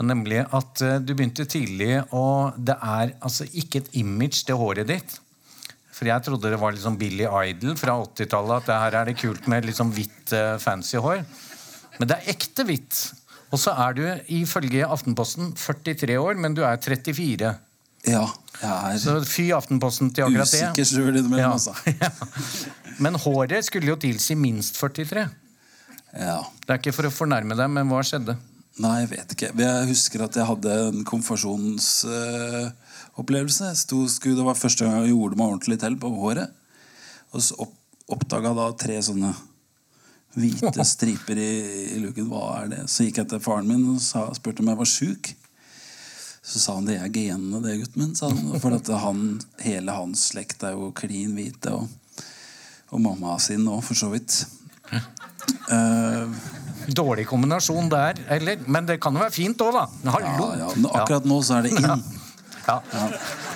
nemlig 0.00 0.42
at 0.52 0.80
du 1.04 1.12
begynte 1.14 1.46
tidlig, 1.48 2.02
og 2.12 2.56
det 2.56 2.76
er 2.76 3.14
altså 3.24 3.46
ikke 3.56 3.80
et 3.80 3.94
image 3.96 4.42
det 4.48 4.56
håret 4.56 4.88
ditt. 4.88 5.14
For 5.96 6.08
jeg 6.08 6.24
trodde 6.24 6.50
det 6.52 6.60
var 6.60 6.74
liksom 6.76 6.98
Billy 7.00 7.24
Idol 7.24 7.78
fra 7.80 7.94
80-tallet, 8.02 8.58
at 8.58 8.68
det 8.68 8.80
her 8.82 8.96
er 9.00 9.08
det 9.08 9.16
kult 9.20 9.48
med 9.48 9.64
liksom 9.64 9.94
hvitt, 9.96 10.34
fancy 10.60 11.00
hår. 11.00 11.22
Men 11.96 12.10
det 12.10 12.18
er 12.18 12.34
ekte 12.34 12.66
hvitt. 12.68 12.98
Og 13.48 13.62
så 13.62 13.72
er 13.86 13.96
du 13.96 14.02
ifølge 14.36 14.84
Aftenposten 14.84 15.54
43 15.56 16.18
år, 16.20 16.36
men 16.36 16.52
du 16.52 16.60
er 16.68 16.76
34. 16.76 17.54
Ja, 18.06 18.26
jeg 18.62 19.00
Så 19.02 19.16
er 19.18 19.24
fy 19.28 19.44
Aftenposten 19.56 20.12
til 20.14 20.24
akkurat 20.24 20.50
det. 20.50 20.60
usikker 20.62 20.84
sjøl 20.88 21.16
innimellom, 21.18 21.38
Ja. 21.38 21.52
altså. 21.52 21.72
Ja. 22.00 22.10
Men 23.02 23.14
håret 23.20 23.64
skulle 23.66 23.86
jo 23.90 23.96
tilsi 24.00 24.34
minst 24.38 24.76
43. 24.80 25.26
Ja. 26.16 26.38
Det 26.64 26.70
er 26.72 26.78
ikke 26.80 26.94
for 26.96 27.04
å 27.08 27.10
fornærme 27.12 27.54
deg, 27.58 27.68
men 27.70 27.88
hva 27.90 28.00
skjedde? 28.06 28.36
Nei, 28.80 29.00
jeg 29.02 29.10
vet 29.10 29.32
ikke. 29.34 29.50
Jeg 29.60 29.86
husker 29.90 30.22
at 30.24 30.34
jeg 30.36 30.46
hadde 30.48 30.72
en 30.88 31.04
konfirmasjonsopplevelse. 31.08 33.66
det 34.36 34.44
var 34.44 34.54
første 34.56 34.84
gang 34.84 34.94
jeg 35.04 35.12
gjorde 35.14 35.36
meg 35.40 35.46
ordentlig 35.52 35.78
til 35.80 35.96
på 36.00 36.08
håret. 36.16 36.48
Og 37.32 37.40
så 37.42 37.54
opp, 37.60 37.74
oppdaga 38.08 38.54
da 38.56 38.70
tre 38.72 38.98
sånne 39.02 39.34
hvite 40.36 40.84
striper 40.92 41.36
i, 41.40 41.50
i 41.96 41.98
luken. 42.04 42.28
Hva 42.32 42.44
er 42.62 42.66
det? 42.72 42.82
Så 42.92 42.98
gikk 43.06 43.16
jeg 43.22 43.28
til 43.32 43.40
faren 43.44 43.68
min 43.68 43.84
og 43.94 44.00
sa, 44.04 44.20
spurte 44.36 44.60
om 44.64 44.68
jeg 44.72 44.80
var 44.80 44.90
sjuk. 44.92 45.24
Så 46.46 46.60
sa 46.62 46.76
han 46.78 46.86
det 46.86 47.00
er 47.02 47.10
genene, 47.10 47.60
det, 47.64 47.78
gutten 47.82 48.02
min. 48.02 48.12
Sa 48.18 48.30
han. 48.30 48.52
For 48.62 48.76
at 48.76 48.90
han, 49.02 49.24
hele 49.64 49.96
hans 49.96 50.28
slekt 50.30 50.62
er 50.66 50.76
jo 50.78 50.92
klin 50.96 51.34
hvite. 51.38 51.74
Og, 51.74 52.22
og 52.94 53.02
mamma 53.02 53.34
sin 53.42 53.66
òg, 53.66 53.82
for 53.84 53.98
så 53.98 54.12
vidt. 54.12 54.44
Uh, 55.66 56.30
Dårlig 56.94 57.26
kombinasjon 57.26 57.90
der, 57.90 58.20
eller? 58.30 58.62
Men 58.70 58.86
det 58.86 59.00
kan 59.02 59.16
jo 59.16 59.24
være 59.24 59.34
fint 59.34 59.62
òg, 59.66 59.74
da. 59.74 60.12
Hallo! 60.14 60.52
ja, 60.54 60.68
ja. 60.70 60.92
Akkurat 60.94 61.26
nå 61.26 61.40
så 61.42 61.58
er 61.58 61.68
det 61.68 61.74
inn. 61.74 61.90
Ja. 62.66 62.80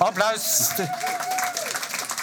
Applaus! 0.07 0.45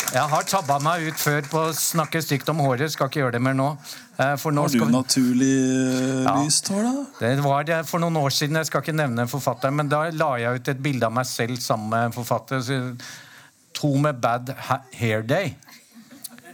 Jeg 0.07 0.23
har 0.31 0.45
tabba 0.47 0.77
meg 0.79 1.09
ut 1.09 1.19
før 1.19 1.47
på 1.51 1.61
å 1.67 1.71
snakke 1.75 2.21
stygt 2.23 2.47
om 2.51 2.61
håret. 2.63 2.93
Skal 2.93 3.09
ikke 3.09 3.19
gjøre 3.25 3.35
det 3.35 3.41
mer 3.43 3.57
nå. 3.57 3.67
Eh, 4.15 4.35
For 4.39 4.55
nå 4.55 4.63
Har 4.63 4.71
du 4.71 4.79
vi... 4.79 4.87
naturlig 4.93 5.49
eh, 5.51 6.23
Ja. 6.23 6.35
lyst 6.39 6.71
hår, 6.71 6.87
da? 6.87 7.03
Det 7.19 7.43
var 7.43 7.67
det 7.67 7.81
for 7.89 7.99
noen 7.99 8.15
år 8.21 8.31
siden, 8.31 8.55
jeg 8.61 8.69
skal 8.69 8.85
ikke 8.85 8.95
nevne 8.95 9.27
forfatteren, 9.27 9.75
men 9.75 9.91
da 9.91 10.05
la 10.15 10.29
jeg 10.39 10.61
ut 10.61 10.71
et 10.71 10.81
bilde 10.83 11.05
av 11.09 11.13
meg 11.13 11.27
selv 11.27 11.59
sammen 11.59 11.91
med 11.91 12.15
forfatteren. 12.15 12.63
forfatter. 12.63 13.15
To 13.77 13.91
med 14.01 14.21
bad 14.23 14.55
ha 14.69 14.79
hair 14.95 15.21
day. 15.27 15.55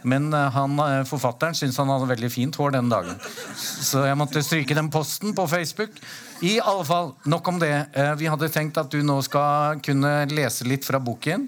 Men 0.02 0.32
eh, 0.34 0.50
han, 0.58 0.76
forfatteren 1.06 1.54
syntes 1.54 1.78
han 1.78 1.94
hadde 1.94 2.10
veldig 2.10 2.32
fint 2.34 2.58
hår 2.58 2.74
den 2.74 2.90
dagen. 2.90 3.14
Så 3.56 4.02
jeg 4.04 4.18
måtte 4.18 4.42
stryke 4.44 4.74
den 4.76 4.90
posten 4.90 5.32
på 5.32 5.46
Facebook. 5.48 5.94
I 6.42 6.58
alle 6.58 6.84
fall, 6.84 7.14
nok 7.24 7.48
om 7.54 7.62
det. 7.62 7.74
Vi 8.18 8.26
hadde 8.28 8.50
tenkt 8.52 8.82
at 8.82 8.90
du 8.90 8.98
nå 9.06 9.22
skal 9.24 9.78
kunne 9.80 10.24
lese 10.34 10.66
litt 10.66 10.84
fra 10.84 10.98
boken 11.00 11.46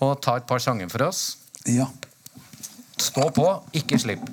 og 0.00 0.18
ta 0.22 0.36
et 0.36 0.48
par 0.48 0.60
sanger 0.62 0.90
for 0.92 1.08
oss. 1.08 1.22
Ja. 1.66 1.88
Stå 2.96 3.30
på, 3.36 3.46
ikke 3.76 3.98
slipp. 4.00 4.24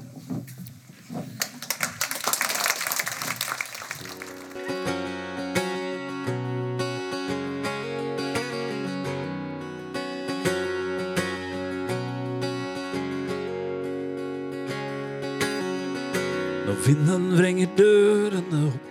Når 16.63 16.79
vinden 16.87 17.25
vrenger 17.37 17.67
dørene 17.77 18.61
opp 18.69 18.89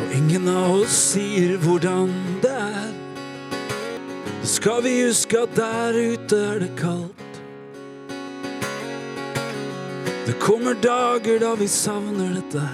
Og 0.00 0.12
ingen 0.14 0.48
av 0.52 0.76
oss 0.82 0.96
sier 1.14 1.56
hvordan 1.64 2.12
det 2.44 2.59
er 4.42 4.46
skal 4.46 4.82
vi 4.84 4.94
huske 5.04 5.38
at 5.38 5.56
der 5.56 5.98
ute 6.12 6.36
er 6.36 6.58
det 6.58 6.70
kaldt 6.78 7.40
Det 10.26 10.38
kommer 10.40 10.74
dager 10.74 11.38
da 11.40 11.54
vi 11.58 11.68
savner 11.68 12.34
dette 12.38 12.68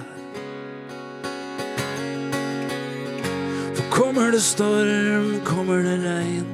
For 3.75 3.91
kommer 3.91 4.31
det 4.31 4.41
storm, 4.41 5.41
kommer 5.45 5.83
det 5.83 5.99
regn 6.05 6.47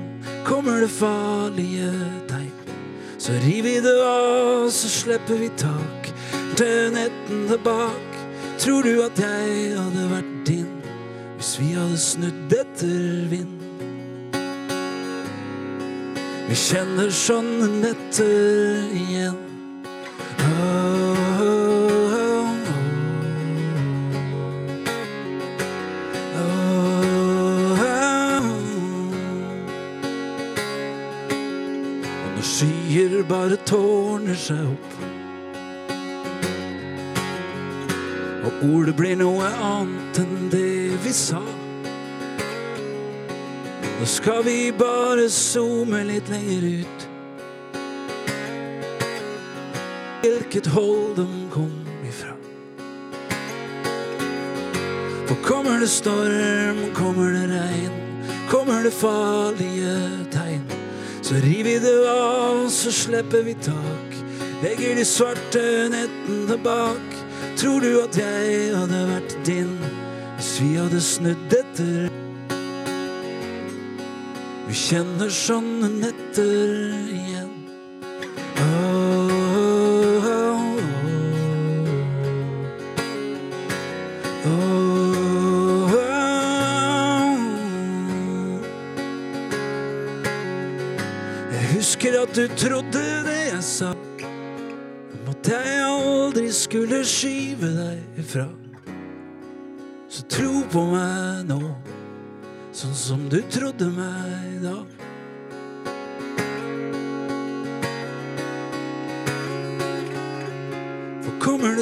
Kommer 0.46 0.80
det 0.80 0.90
farlige 0.90 1.92
tegn 2.28 2.64
så 3.24 3.32
river 3.32 3.64
vi 3.64 3.80
det 3.80 4.04
av, 4.04 4.70
så 4.70 4.90
slipper 4.92 5.38
vi 5.40 5.48
tak 5.56 6.10
til 6.60 6.92
netten 6.92 7.46
tilbake. 7.48 8.24
Tror 8.60 8.84
du 8.84 9.00
at 9.06 9.20
jeg 9.24 9.78
hadde 9.80 10.10
vært 10.12 10.34
din 10.48 10.68
hvis 11.38 11.54
vi 11.62 11.72
hadde 11.72 12.00
snudd 12.04 12.58
etter 12.60 13.30
vind? 13.32 13.63
Vi 16.44 16.56
kjenner 16.60 17.10
sånne 17.10 17.70
netter 17.80 18.92
igjen. 18.92 19.40
Når 32.34 32.48
skyer 32.52 33.20
bare 33.30 33.58
tårner 33.64 34.36
seg 34.36 34.68
opp 34.68 34.94
Og 38.44 38.64
ordet 38.68 38.96
blir 39.00 39.16
noe 39.24 39.48
annet 39.48 40.20
enn 40.26 40.50
det 40.52 41.00
vi 41.06 41.14
sa 41.16 41.40
Nå 44.04 44.08
skal 44.08 44.42
vi 44.44 44.72
bare 44.76 45.30
zoome 45.32 46.02
litt 46.04 46.28
lenger 46.28 46.64
ut 46.82 47.04
Hvilket 50.26 50.66
hold 50.74 51.14
de 51.16 51.28
kom 51.54 51.70
ifra 52.04 52.34
For 55.30 55.40
kommer 55.48 55.80
det 55.80 55.88
storm, 55.88 56.82
kommer 56.98 57.32
det 57.32 57.46
regn 57.54 57.96
Kommer 58.52 58.84
det 58.84 58.92
farlige 58.92 59.96
tegn 60.36 60.66
så 61.24 61.38
river 61.40 61.64
vi 61.64 61.78
det 61.80 61.94
av, 62.12 62.68
så 62.70 62.92
slipper 62.92 63.46
vi 63.48 63.54
tak. 63.64 64.18
Legger 64.60 64.98
de 65.00 65.06
svarte 65.08 65.62
nettene 65.94 66.58
bak. 66.66 67.16
Tror 67.56 67.80
du 67.80 67.94
at 68.02 68.20
jeg 68.20 68.74
hadde 68.76 69.06
vært 69.14 69.38
din 69.48 69.72
hvis 70.36 70.58
vi 70.60 70.74
hadde 70.76 71.00
snudd 71.00 71.56
etter? 71.56 72.13
Kjenner 74.84 75.30
sånne 75.32 75.88
netter 75.96 76.74
igjen. 77.16 77.52
Åh, 78.60 79.32
åh, 80.28 80.28
åh, 80.28 80.82
åh. 84.52 85.14
husker 91.78 92.20
at 92.20 92.36
du 92.36 92.48
trodde 92.60 93.06
det 93.30 93.40
jeg 93.54 93.64
sa 93.64 93.94
om 93.94 95.32
at 95.32 95.48
jeg 95.54 95.80
aldri 95.88 96.50
skulle 96.52 97.00
skyve 97.08 97.72
deg 97.78 98.20
ifra. 98.20 98.50
Så 100.12 100.28
tro 100.28 100.60
på 100.76 100.84
meg 100.92 101.48
nå, 101.48 101.62
sånn 102.76 102.98
som 102.98 103.30
du 103.32 103.40
trodde 103.48 103.93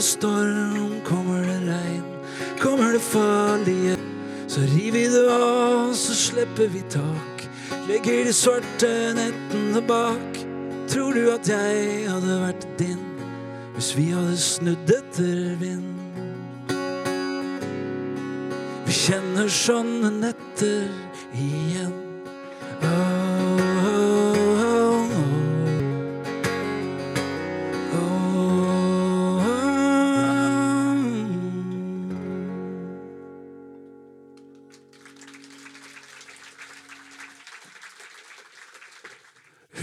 det 0.02 0.08
storm, 0.08 1.02
kommer 1.06 1.44
det 1.46 1.74
regn, 1.74 2.06
kommer 2.60 2.92
det 2.92 3.02
farlige, 3.02 3.98
så 4.48 4.60
river 4.60 4.92
vi 4.92 5.08
det 5.08 5.32
av, 5.32 5.94
så 5.94 6.16
slipper 6.16 6.68
vi 6.68 6.82
tak. 6.90 7.44
Legger 7.88 8.26
de 8.26 8.34
svarte 8.34 8.90
nettene 9.14 9.82
bak. 9.86 10.40
Tror 10.90 11.14
du 11.14 11.30
at 11.30 11.46
jeg 11.50 12.10
hadde 12.10 12.40
vært 12.42 12.66
din 12.80 13.04
hvis 13.76 13.92
vi 13.98 14.08
hadde 14.10 14.38
snudd 14.42 14.90
etter 14.90 15.54
vind? 15.62 15.94
Vi 18.90 18.98
kjenner 19.04 19.54
sånne 19.54 20.10
netter 20.18 20.90
igjen. 21.38 21.71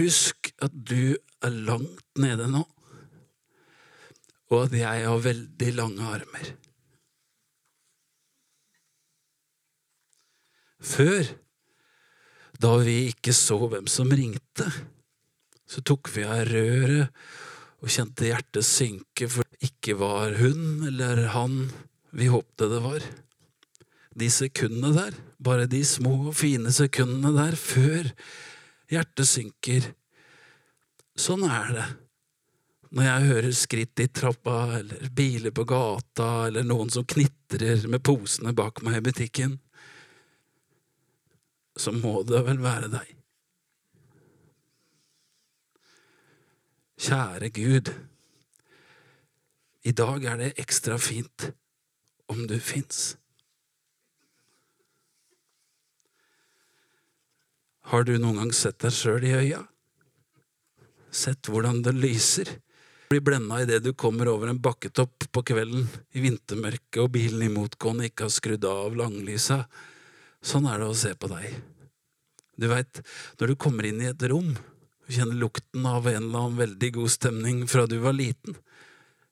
Husk 0.08 0.54
at 0.64 0.72
du 0.72 1.18
er 1.44 1.52
langt 1.68 2.16
nede 2.16 2.46
nå, 2.48 2.62
og 4.48 4.62
at 4.62 4.76
jeg 4.78 5.04
har 5.04 5.20
veldig 5.20 5.68
lange 5.76 6.06
armer. 6.16 6.48
Før, 10.80 11.28
da 12.56 12.72
vi 12.80 12.96
ikke 13.10 13.34
så 13.36 13.58
hvem 13.68 13.90
som 13.90 14.08
ringte, 14.08 14.70
så 15.68 15.84
tok 15.84 16.08
vi 16.14 16.24
av 16.24 16.46
røret 16.48 17.12
og 17.84 17.92
kjente 17.92 18.30
hjertet 18.30 18.64
synke, 18.64 19.28
for 19.28 19.44
det 19.44 19.68
ikke 19.68 19.98
var 20.00 20.38
hun 20.40 20.86
eller 20.88 21.26
han 21.36 21.66
vi 22.16 22.32
håpte 22.32 22.70
det 22.72 22.80
var. 22.80 23.04
De 24.18 24.32
sekundene 24.32 24.94
der, 24.96 25.20
bare 25.36 25.68
de 25.68 25.84
små 25.84 26.30
og 26.30 26.38
fine 26.40 26.72
sekundene 26.72 27.36
der 27.36 27.60
før 27.60 28.08
hjertet 28.92 29.28
synker. 29.28 29.88
Sånn 31.18 31.44
er 31.48 31.72
det 31.76 31.88
når 32.88 33.04
jeg 33.04 33.28
hører 33.28 33.52
skritt 33.56 34.00
i 34.00 34.08
trappa, 34.08 34.78
eller 34.78 35.10
biler 35.12 35.52
på 35.52 35.66
gata, 35.68 36.46
eller 36.48 36.64
noen 36.64 36.88
som 36.92 37.04
knitrer 37.04 37.84
med 37.90 38.00
posene 38.04 38.54
bak 38.56 38.80
meg 38.86 39.00
i 39.00 39.04
butikken. 39.10 39.58
Så 41.78 41.92
må 41.92 42.22
det 42.26 42.40
vel 42.46 42.62
være 42.64 42.88
deg. 42.94 43.12
Kjære 46.98 47.52
Gud, 47.54 47.92
i 49.86 49.92
dag 49.94 50.24
er 50.24 50.40
det 50.40 50.54
ekstra 50.58 50.96
fint 50.98 51.50
om 52.32 52.46
du 52.48 52.56
fins. 52.58 53.18
Har 57.88 58.04
du 58.04 58.18
noen 58.20 58.36
gang 58.36 58.50
sett 58.52 58.82
deg 58.84 58.92
sjøl 58.92 59.24
i 59.24 59.30
øya? 59.32 59.62
Sett 61.08 61.48
hvordan 61.48 61.78
det 61.86 61.94
lyser? 61.96 62.50
Blir 63.08 63.22
blenda 63.24 63.62
idet 63.64 63.78
du 63.86 63.94
kommer 63.96 64.28
over 64.28 64.50
en 64.50 64.60
bakketopp 64.60 65.24
på 65.32 65.42
kvelden 65.48 65.86
i 66.12 66.20
vintermørket 66.20 66.98
og 67.00 67.14
bilen 67.14 67.46
i 67.46 67.48
motgående 67.48 68.10
ikke 68.10 68.26
har 68.26 68.34
skrudd 68.34 68.66
av 68.68 68.98
langlysa. 68.98 69.62
Sånn 70.44 70.68
er 70.68 70.82
det 70.82 70.90
å 70.90 70.98
se 71.00 71.14
på 71.16 71.30
deg. 71.32 71.54
Du 72.60 72.68
veit, 72.68 73.00
når 73.40 73.54
du 73.54 73.56
kommer 73.56 73.88
inn 73.88 74.04
i 74.04 74.10
et 74.10 74.26
rom 74.28 74.52
og 74.52 75.08
kjenner 75.08 75.40
lukten 75.40 75.88
av 75.88 76.10
en 76.12 76.20
eller 76.26 76.42
annen 76.42 76.60
veldig 76.60 76.92
god 76.98 77.14
stemning 77.14 77.64
fra 77.72 77.86
du 77.88 77.96
var 78.04 78.18
liten, 78.18 78.58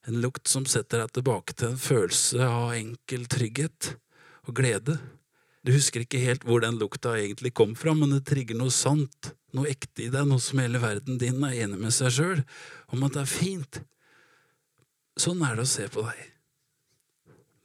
en 0.09 0.23
lukt 0.25 0.49
som 0.49 0.64
setter 0.64 1.05
deg 1.05 1.12
tilbake 1.19 1.53
til 1.53 1.75
en 1.75 1.83
følelse 1.90 2.40
av 2.40 2.73
enkel 2.79 3.29
trygghet 3.29 3.92
og 4.49 4.57
glede. 4.62 4.97
Du 5.66 5.72
husker 5.74 6.05
ikke 6.05 6.22
helt 6.22 6.44
hvor 6.46 6.62
den 6.62 6.79
lukta 6.79 7.16
egentlig 7.18 7.50
kom 7.59 7.74
fra, 7.79 7.90
men 7.98 8.14
det 8.14 8.22
trigger 8.29 8.55
noe 8.59 8.70
sant, 8.70 9.33
noe 9.57 9.66
ekte 9.72 10.05
i 10.05 10.12
deg, 10.12 10.29
noe 10.29 10.42
som 10.42 10.62
hele 10.62 10.79
verden 10.79 11.18
din 11.18 11.42
er 11.42 11.59
enig 11.64 11.81
med 11.81 11.94
seg 11.94 12.14
sjøl 12.14 12.42
om 12.94 13.02
at 13.02 13.16
det 13.16 13.24
er 13.24 13.33
fint. 13.33 13.81
Sånn 15.18 15.42
er 15.42 15.57
det 15.59 15.64
å 15.66 15.72
se 15.72 15.88
på 15.90 16.05
deg. 16.07 16.20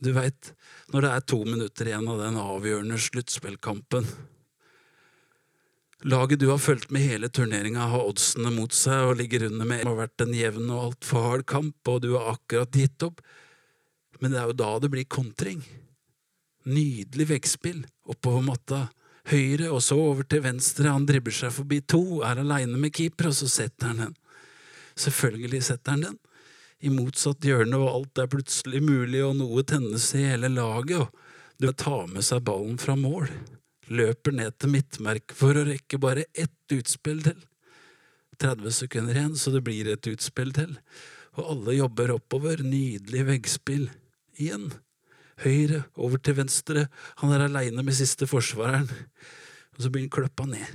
Du 0.01 0.09
veit, 0.15 0.53
når 0.89 1.05
det 1.05 1.11
er 1.13 1.25
to 1.29 1.37
minutter 1.45 1.91
igjen 1.91 2.09
av 2.09 2.23
den 2.23 2.39
avgjørende 2.41 2.97
sluttspillkampen. 3.05 4.07
Laget 6.09 6.41
du 6.41 6.47
har 6.49 6.57
fulgt 6.57 6.89
med 6.89 7.05
hele 7.05 7.29
turneringa, 7.29 7.85
har 7.91 8.07
oddsene 8.07 8.49
mot 8.55 8.73
seg 8.73 9.11
og 9.11 9.19
ligger 9.19 9.45
under 9.51 9.69
med. 9.69 9.83
Det 9.83 9.91
har 9.91 9.99
vært 9.99 10.25
en 10.25 10.33
jevn 10.33 10.71
og 10.71 10.87
altfor 10.87 11.27
hard 11.27 11.45
kamp, 11.45 11.77
og 11.85 12.01
du 12.01 12.15
har 12.15 12.33
akkurat 12.33 12.81
gitt 12.81 13.05
opp. 13.05 13.21
Men 14.17 14.33
det 14.33 14.41
er 14.41 14.49
jo 14.49 14.57
da 14.57 14.71
det 14.81 14.89
blir 14.89 15.05
kontring. 15.05 15.61
Nydelig 16.69 17.27
veggspill 17.29 17.85
oppover 18.09 18.43
matta. 18.45 18.81
Høyre 19.31 19.69
og 19.69 19.81
så 19.85 19.97
over 20.01 20.25
til 20.25 20.43
venstre, 20.45 20.89
han 20.89 21.05
dribber 21.09 21.33
seg 21.33 21.53
forbi 21.53 21.79
to, 21.85 22.21
er 22.25 22.41
aleine 22.41 22.77
med 22.81 22.93
keeper, 22.93 23.29
og 23.29 23.37
så 23.37 23.49
setter 23.49 23.91
han 23.91 24.01
den. 24.05 24.15
Selvfølgelig 24.99 25.61
setter 25.65 25.95
han 25.95 26.05
den. 26.07 26.19
I 26.81 26.89
motsatt 26.89 27.45
hjørne, 27.45 27.77
og 27.77 27.91
alt 27.93 28.21
er 28.23 28.31
plutselig 28.31 28.81
mulig, 28.83 29.21
og 29.25 29.37
noe 29.37 29.63
tennes 29.67 30.09
i 30.17 30.25
hele 30.31 30.49
laget, 30.49 31.05
og 31.05 31.61
du 31.61 31.69
tar 31.77 32.09
med 32.09 32.25
seg 32.25 32.41
ballen 32.45 32.81
fra 32.81 32.97
mål. 32.97 33.29
Løper 33.91 34.33
ned 34.33 34.57
til 34.57 34.73
midtmerket 34.73 35.37
for 35.37 35.57
å 35.57 35.65
rekke 35.67 35.99
bare 36.01 36.25
ett 36.33 36.73
utspill 36.73 37.21
til. 37.25 37.37
30 38.41 38.73
sekunder 38.73 39.17
igjen, 39.17 39.35
så 39.37 39.53
det 39.53 39.61
blir 39.65 39.89
et 39.91 40.07
utspill 40.09 40.53
til. 40.55 40.77
Og 41.37 41.51
alle 41.53 41.75
jobber 41.77 42.15
oppover. 42.15 42.63
Nydelig 42.65 43.27
veggspill. 43.27 43.89
Igjen. 44.41 44.71
Høyre, 45.41 45.83
over 45.97 46.21
til 46.21 46.37
venstre. 46.37 46.85
Han 47.21 47.33
er 47.33 47.47
aleine 47.47 47.83
med 47.83 47.97
siste 47.97 48.27
forsvareren. 48.29 48.89
Og 49.75 49.83
så 49.83 49.91
blir 49.91 50.05
han 50.05 50.13
kløppa 50.13 50.45
ned. 50.49 50.73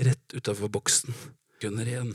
Rett 0.00 0.36
utafor 0.36 0.70
boksen. 0.72 1.14
Gunner 1.60 1.88
igjen. 1.88 2.14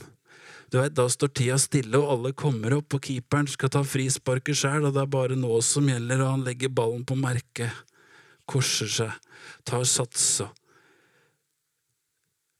Du 0.71 0.79
vet, 0.79 0.95
Da 0.95 1.05
står 1.09 1.33
tida 1.35 1.57
stille, 1.61 1.97
og 1.99 2.11
alle 2.11 2.33
kommer 2.33 2.73
opp, 2.79 2.95
og 2.97 3.03
keeperen 3.05 3.47
skal 3.47 3.69
ta 3.69 3.83
frisparket 3.83 4.57
sjæl, 4.57 4.87
og 4.87 4.95
det 4.95 5.03
er 5.03 5.11
bare 5.11 5.37
nå 5.37 5.61
som 5.61 5.87
gjelder, 5.87 6.23
og 6.23 6.31
han 6.31 6.45
legger 6.47 6.73
ballen 6.73 7.05
på 7.05 7.17
merket. 7.19 7.71
Korser 8.49 8.89
seg, 8.89 9.13
tar 9.65 9.83
sats 9.89 10.41
og 10.45 10.53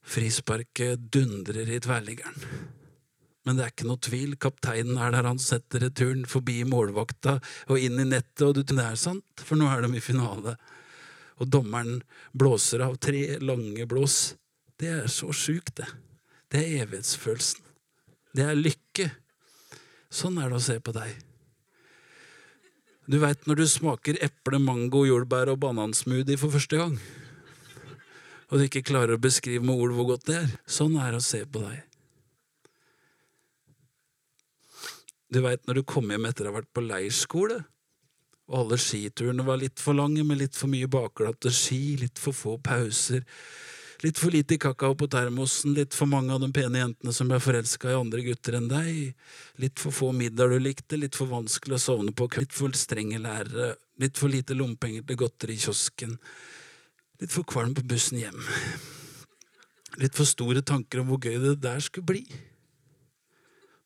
Frisparket 0.05 1.07
dundrer 1.09 1.69
i 1.73 1.79
tverrliggeren. 1.81 2.74
Men 3.45 3.57
det 3.57 3.65
er 3.65 3.73
ikke 3.73 3.87
noe 3.87 4.01
tvil, 4.01 4.31
kapteinen 4.41 4.97
er 4.97 5.13
der 5.13 5.27
han 5.29 5.41
setter 5.41 5.85
returen 5.85 6.23
forbi 6.29 6.63
målvakta 6.65 7.37
og 7.69 7.77
inn 7.77 8.01
i 8.01 8.07
nettet, 8.09 8.41
og 8.47 8.55
du 8.57 8.63
det 8.65 8.79
er 8.81 8.97
sant, 8.97 9.43
for 9.45 9.59
nå 9.59 9.69
er 9.69 9.85
de 9.85 9.91
i 9.93 10.01
finale. 10.03 10.55
Og 11.37 11.51
dommeren 11.53 11.99
blåser 12.33 12.81
av 12.81 12.97
tre 12.97 13.37
lange 13.43 13.85
blås. 13.89 14.33
Det 14.81 14.89
er 14.89 15.07
så 15.11 15.29
sjukt, 15.35 15.75
det. 15.77 15.87
Det 16.49 16.63
er 16.63 16.83
evighetsfølelsen. 16.87 17.61
Det 18.35 18.43
er 18.49 18.57
lykke. 18.57 19.11
Sånn 20.11 20.39
er 20.41 20.49
det 20.49 20.57
å 20.57 20.65
se 20.65 20.79
på 20.81 20.93
deg. 20.95 21.13
Du 23.05 23.19
veit 23.21 23.45
når 23.45 23.61
du 23.61 23.67
smaker 23.69 24.17
eple, 24.25 24.57
mango, 24.57 25.03
jordbær 25.05 25.51
og 25.53 25.59
banansmoothie 25.61 26.39
for 26.41 26.53
første 26.55 26.79
gang, 26.79 26.95
og 28.49 28.57
du 28.57 28.65
ikke 28.65 28.85
klarer 28.85 29.13
å 29.15 29.21
beskrive 29.21 29.61
med 29.65 29.77
ord 29.77 29.93
hvor 29.93 30.15
godt 30.15 30.25
det 30.29 30.39
er. 30.39 30.55
Sånn 30.65 30.97
er 30.97 31.13
det 31.13 31.21
å 31.21 31.25
se 31.25 31.43
på 31.45 31.61
deg. 31.61 31.83
Du 35.35 35.41
veit 35.43 35.65
når 35.67 35.81
du 35.81 35.83
kom 35.83 36.07
hjem 36.13 36.29
etter 36.29 36.47
å 36.47 36.53
ha 36.53 36.61
vært 36.61 36.71
på 36.71 36.81
leirskole, 36.85 37.57
og 38.47 38.59
alle 38.61 38.77
skiturene 38.79 39.43
var 39.43 39.59
litt 39.59 39.81
for 39.83 39.97
lange 39.97 40.23
med 40.23 40.39
litt 40.39 40.55
for 40.55 40.71
mye 40.71 40.87
bakglatte 40.87 41.51
ski, 41.51 41.97
litt 41.99 42.21
for 42.21 42.37
få 42.37 42.53
pauser, 42.63 43.25
litt 44.05 44.21
for 44.21 44.31
lite 44.31 44.55
kakao 44.61 44.95
på 44.95 45.09
termosen, 45.11 45.73
litt 45.75 45.97
for 45.97 46.07
mange 46.07 46.31
av 46.31 46.39
de 46.39 46.51
pene 46.55 46.79
jentene 46.79 47.15
som 47.17 47.27
ble 47.27 47.41
forelska 47.43 47.91
i 47.91 47.97
andre 47.97 48.23
gutter 48.23 48.59
enn 48.61 48.71
deg, 48.71 49.11
litt 49.59 49.83
for 49.83 49.97
få 49.99 50.13
middager 50.15 50.55
du 50.55 50.69
likte, 50.69 51.01
litt 51.01 51.19
for 51.19 51.27
vanskelig 51.33 51.81
å 51.81 51.83
sovne 51.89 52.15
på, 52.15 52.29
litt 52.39 52.55
for 52.55 52.79
strenge 52.79 53.19
lærere, 53.19 53.73
litt 53.99 54.15
for 54.21 54.31
lite 54.31 54.55
lompenger 54.55 55.03
til 55.03 55.19
godteri 55.25 55.59
i 55.59 55.63
kiosken, 55.67 56.15
litt 57.19 57.35
for 57.35 57.43
kvalm 57.43 57.75
på 57.75 57.83
bussen 57.91 58.23
hjem, 58.23 58.39
litt 59.99 60.15
for 60.15 60.31
store 60.31 60.63
tanker 60.63 61.03
om 61.03 61.11
hvor 61.11 61.25
gøy 61.27 61.41
det 61.43 61.57
der 61.65 61.83
skulle 61.83 62.13
bli. 62.13 62.27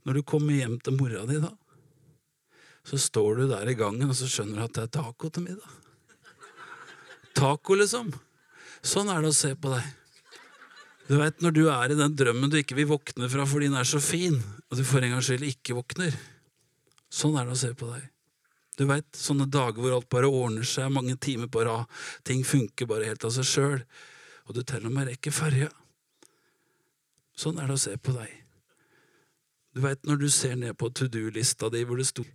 Når 0.09 0.17
du 0.17 0.25
kommer 0.25 0.57
hjem 0.57 0.79
til 0.81 0.95
mora 0.97 1.21
di, 1.29 1.35
da, 1.37 1.51
så 2.81 2.97
står 2.97 3.35
du 3.37 3.43
der 3.51 3.69
i 3.69 3.75
gangen 3.77 4.09
og 4.09 4.17
så 4.17 4.25
skjønner 4.25 4.57
du 4.57 4.63
at 4.63 4.73
det 4.73 4.85
er 4.87 4.95
taco 4.95 5.29
til 5.29 5.43
middag. 5.45 5.75
Taco, 7.37 7.77
liksom. 7.77 8.09
Sånn 8.81 9.11
er 9.13 9.21
det 9.21 9.29
å 9.29 9.37
se 9.37 9.51
på 9.53 9.69
deg. 9.69 9.85
Du 11.05 11.13
vet 11.19 11.45
når 11.45 11.53
du 11.53 11.61
er 11.69 11.93
i 11.93 11.99
den 11.99 12.17
drømmen 12.17 12.49
du 12.49 12.57
ikke 12.57 12.79
vil 12.79 12.89
våkne 12.89 13.29
fra 13.29 13.45
fordi 13.51 13.69
den 13.69 13.77
er 13.77 13.91
så 13.91 14.01
fin, 14.01 14.39
og 14.65 14.81
du 14.81 14.81
for 14.81 15.05
en 15.05 15.13
gangs 15.13 15.29
skyld 15.29 15.45
ikke 15.45 15.77
våkner. 15.77 16.17
Sånn 17.13 17.37
er 17.37 17.45
det 17.45 17.53
å 17.53 17.61
se 17.61 17.69
på 17.77 17.93
deg. 17.93 18.09
Du 18.81 18.87
veit, 18.89 19.07
sånne 19.13 19.45
dager 19.45 19.77
hvor 19.77 19.99
alt 19.99 20.09
bare 20.09 20.33
ordner 20.33 20.65
seg, 20.65 20.89
mange 20.89 21.19
timer 21.21 21.53
på 21.53 21.69
rad, 21.69 21.85
ting 22.25 22.41
funker 22.41 22.89
bare 22.89 23.13
helt 23.13 23.29
av 23.29 23.37
seg 23.37 23.45
sjøl, 23.53 23.81
og 24.49 24.57
du 24.57 24.65
til 24.65 24.89
og 24.89 24.97
med 24.97 25.13
rekker 25.13 25.37
ferja. 25.37 25.69
Sånn 27.37 27.61
er 27.61 27.69
det 27.69 27.77
å 27.77 27.85
se 27.85 27.93
på 28.01 28.17
deg. 28.17 28.38
Du 29.79 29.85
veit 29.85 30.01
når 30.03 30.17
du 30.19 30.25
ser 30.27 30.57
ned 30.59 30.75
på 30.75 30.89
to 30.91 31.05
do-lista 31.07 31.69
di 31.71 31.85
hvor 31.87 31.95
det 32.01 32.09
sto 32.09 32.25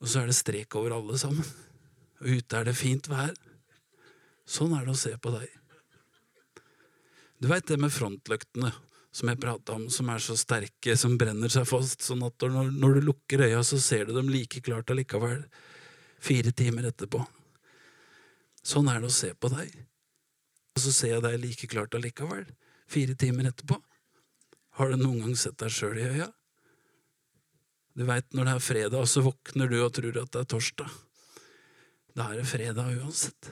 Og 0.00 0.08
så 0.08 0.22
er 0.22 0.30
det 0.30 0.36
strek 0.38 0.72
over 0.80 0.94
alle 0.96 1.18
sammen. 1.20 1.44
Og 2.22 2.38
ute 2.38 2.56
er 2.56 2.64
det 2.64 2.72
fint 2.78 3.04
vær. 3.10 3.34
Sånn 4.48 4.72
er 4.72 4.86
det 4.86 4.94
å 4.94 4.96
se 4.96 5.12
på 5.20 5.32
deg. 5.34 5.50
Du 7.36 7.50
veit 7.50 7.66
det 7.68 7.76
med 7.76 7.92
frontløktene 7.92 8.70
som 9.12 9.28
jeg 9.28 9.40
prata 9.42 9.76
om, 9.76 9.84
som 9.92 10.08
er 10.08 10.24
så 10.24 10.38
sterke, 10.40 10.96
som 10.96 11.18
brenner 11.20 11.52
seg 11.52 11.66
fast, 11.68 12.06
sånn 12.06 12.24
at 12.24 12.48
når, 12.48 12.72
når 12.80 12.96
du 12.96 13.06
lukker 13.10 13.44
øya, 13.44 13.60
så 13.66 13.76
ser 13.82 14.08
du 14.08 14.14
dem 14.16 14.32
like 14.32 14.64
klart 14.64 14.88
allikevel, 14.94 15.44
fire 16.16 16.54
timer 16.56 16.88
etterpå. 16.94 17.20
Sånn 18.64 18.88
er 18.88 19.04
det 19.04 19.12
å 19.12 19.18
se 19.18 19.34
på 19.34 19.52
deg. 19.52 19.76
Og 20.78 20.84
så 20.86 20.96
ser 20.96 21.16
jeg 21.18 21.26
deg 21.28 21.38
like 21.44 21.68
klart 21.68 21.98
allikevel, 21.98 22.48
fire 22.88 23.20
timer 23.20 23.52
etterpå. 23.52 23.82
Har 24.80 24.94
du 24.94 25.02
noen 25.02 25.26
gang 25.26 25.36
sett 25.36 25.60
deg 25.60 25.76
sjøl 25.76 26.00
i 26.00 26.08
øya? 26.14 26.32
Du 27.98 28.04
veit 28.06 28.30
når 28.30 28.46
det 28.46 28.52
er 28.54 28.62
fredag, 28.62 29.06
så 29.10 29.24
våkner 29.26 29.70
du 29.70 29.80
og 29.82 29.90
tror 29.96 30.20
at 30.20 30.30
det 30.30 30.44
er 30.44 30.50
torsdag. 30.52 30.90
Da 32.14 32.28
er 32.30 32.38
det 32.38 32.46
fredag 32.46 32.92
uansett. 32.94 33.48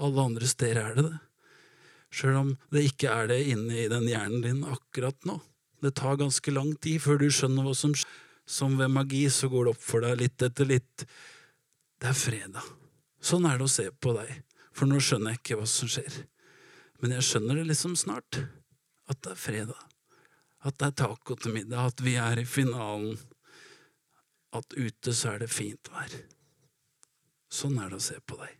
Alle 0.00 0.26
andre 0.28 0.48
steder 0.48 0.80
er 0.82 0.98
det 0.98 1.06
det. 1.06 1.18
Sjøl 2.12 2.36
om 2.36 2.50
det 2.74 2.82
ikke 2.90 3.12
er 3.14 3.30
det 3.30 3.38
inne 3.52 3.78
i 3.84 3.88
den 3.88 4.08
hjernen 4.10 4.44
din 4.44 4.60
akkurat 4.68 5.16
nå. 5.28 5.38
Det 5.80 5.94
tar 5.96 6.18
ganske 6.20 6.52
lang 6.52 6.74
tid 6.84 7.00
før 7.00 7.20
du 7.22 7.30
skjønner 7.32 7.64
hva 7.64 7.72
som 7.76 7.94
skjer. 7.96 8.18
Som 8.50 8.74
ved 8.80 8.90
magi 8.90 9.22
så 9.30 9.46
går 9.46 9.68
det 9.68 9.72
opp 9.76 9.82
for 9.84 10.02
deg 10.02 10.16
litt 10.18 10.42
etter 10.42 10.66
litt. 10.66 11.04
Det 12.02 12.08
er 12.10 12.16
fredag. 12.18 12.64
Sånn 13.22 13.46
er 13.46 13.60
det 13.60 13.68
å 13.68 13.70
se 13.70 13.84
på 13.92 14.14
deg, 14.16 14.32
for 14.74 14.90
nå 14.90 14.98
skjønner 14.98 15.36
jeg 15.36 15.40
ikke 15.40 15.60
hva 15.60 15.68
som 15.70 15.90
skjer. 15.92 16.16
Men 17.00 17.14
jeg 17.14 17.28
skjønner 17.28 17.60
det 17.60 17.68
liksom 17.70 17.94
snart. 18.00 18.40
At 19.06 19.20
det 19.22 19.36
er 19.36 19.40
fredag. 19.40 19.78
At 20.60 20.76
det 20.76 20.90
er 20.90 20.96
taco 21.06 21.36
til 21.40 21.54
middag, 21.54 21.86
at 21.88 22.02
vi 22.04 22.18
er 22.20 22.38
i 22.40 22.44
finalen. 22.44 23.16
At 24.52 24.74
ute 24.76 25.14
så 25.16 25.34
er 25.34 25.44
det 25.44 25.52
fint 25.52 25.88
vær. 25.88 26.16
Sånn 27.50 27.78
er 27.80 27.88
det 27.88 27.96
å 27.96 28.04
se 28.04 28.18
på 28.20 28.36
deg. 28.36 28.56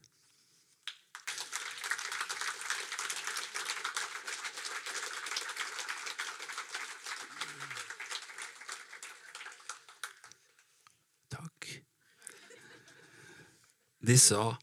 Takk. 11.37 11.69
De 14.01 14.17
sa, 14.19 14.55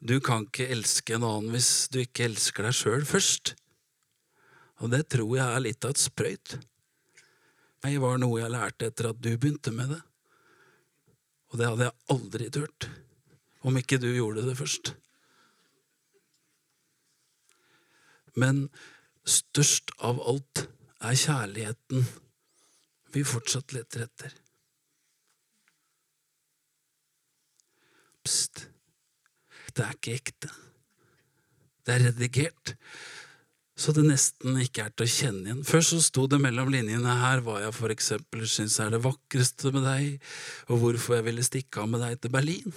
du 0.00 0.16
kan 0.24 0.48
ikke 0.48 0.72
elske 0.72 1.18
en 1.18 1.28
annen 1.28 1.52
hvis 1.52 1.90
du 1.92 2.00
ikke 2.06 2.30
elsker 2.30 2.66
deg 2.70 2.80
sjøl 2.80 3.04
først. 3.06 3.58
Og 4.82 4.90
det 4.90 5.04
tror 5.14 5.36
jeg 5.36 5.46
er 5.46 5.62
litt 5.62 5.86
av 5.86 5.94
et 5.94 6.02
sprøyt. 6.02 6.56
Det 7.82 7.92
var 8.02 8.18
noe 8.18 8.40
jeg 8.40 8.50
lærte 8.50 8.88
etter 8.90 9.10
at 9.10 9.20
du 9.22 9.30
begynte 9.30 9.72
med 9.74 9.94
det. 9.94 10.00
Og 11.52 11.60
det 11.60 11.68
hadde 11.68 11.88
jeg 11.88 12.14
aldri 12.14 12.48
turt, 12.54 12.88
om 13.62 13.78
ikke 13.78 14.00
du 14.02 14.08
gjorde 14.10 14.44
det 14.46 14.56
først. 14.58 14.94
Men 18.40 18.64
størst 19.28 19.92
av 20.00 20.20
alt 20.24 20.64
er 21.04 21.18
kjærligheten 21.18 22.06
vi 23.12 23.24
fortsatt 23.28 23.74
leter 23.76 24.06
etter. 24.06 24.32
Pst. 28.24 28.66
Det 29.72 29.84
er 29.84 29.96
ikke 29.96 30.16
ekte. 30.16 30.48
Det 31.82 31.94
er 31.94 32.06
redigert. 32.08 32.74
Så 33.72 33.94
det 33.96 34.04
nesten 34.04 34.58
ikke 34.60 34.84
er 34.84 34.92
til 34.92 35.06
å 35.06 35.10
kjenne 35.10 35.46
igjen. 35.48 35.62
Før 35.64 35.84
så 35.86 35.98
sto 36.04 36.26
det 36.30 36.38
mellom 36.42 36.68
linjene 36.72 37.16
her 37.22 37.40
hva 37.44 37.58
jeg 37.62 37.74
for 37.76 37.94
eksempel 37.94 38.44
syns 38.50 38.76
er 38.84 38.92
det 38.92 39.00
vakreste 39.04 39.72
med 39.72 39.86
deg, 39.88 40.18
og 40.68 40.82
hvorfor 40.82 41.18
jeg 41.18 41.26
ville 41.30 41.46
stikke 41.46 41.82
av 41.82 41.88
med 41.94 42.04
deg 42.04 42.20
til 42.20 42.34
Berlin. 42.34 42.76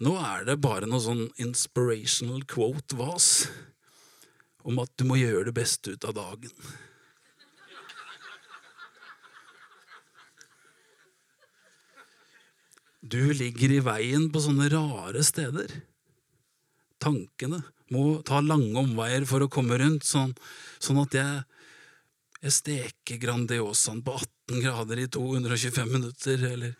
Nå 0.00 0.14
er 0.22 0.46
det 0.48 0.60
bare 0.64 0.88
noe 0.88 1.02
sånn 1.02 1.26
inspirational 1.42 2.44
quote-vas 2.48 3.48
om 4.68 4.78
at 4.80 4.92
du 4.96 5.04
må 5.08 5.18
gjøre 5.20 5.50
det 5.50 5.56
beste 5.58 5.94
ut 5.94 6.08
av 6.08 6.16
dagen. 6.16 6.54
Du 13.08 13.20
ligger 13.32 13.72
i 13.72 13.82
veien 13.84 14.26
på 14.32 14.40
sånne 14.42 14.68
rare 14.72 15.22
steder. 15.24 15.70
Tankene 17.00 17.62
må 17.94 18.20
ta 18.26 18.40
lange 18.44 18.76
omveier 18.80 19.26
for 19.28 19.44
å 19.44 19.50
komme 19.52 19.78
rundt, 19.80 20.06
sånn, 20.06 20.34
sånn 20.82 21.00
at 21.02 21.16
jeg, 21.16 21.44
jeg 22.42 22.56
steker 22.58 23.20
Grandiosaen 23.22 24.02
på 24.04 24.16
18 24.18 24.64
grader 24.64 25.02
i 25.02 25.08
225 25.12 25.92
minutter, 25.92 26.44
eller 26.52 26.74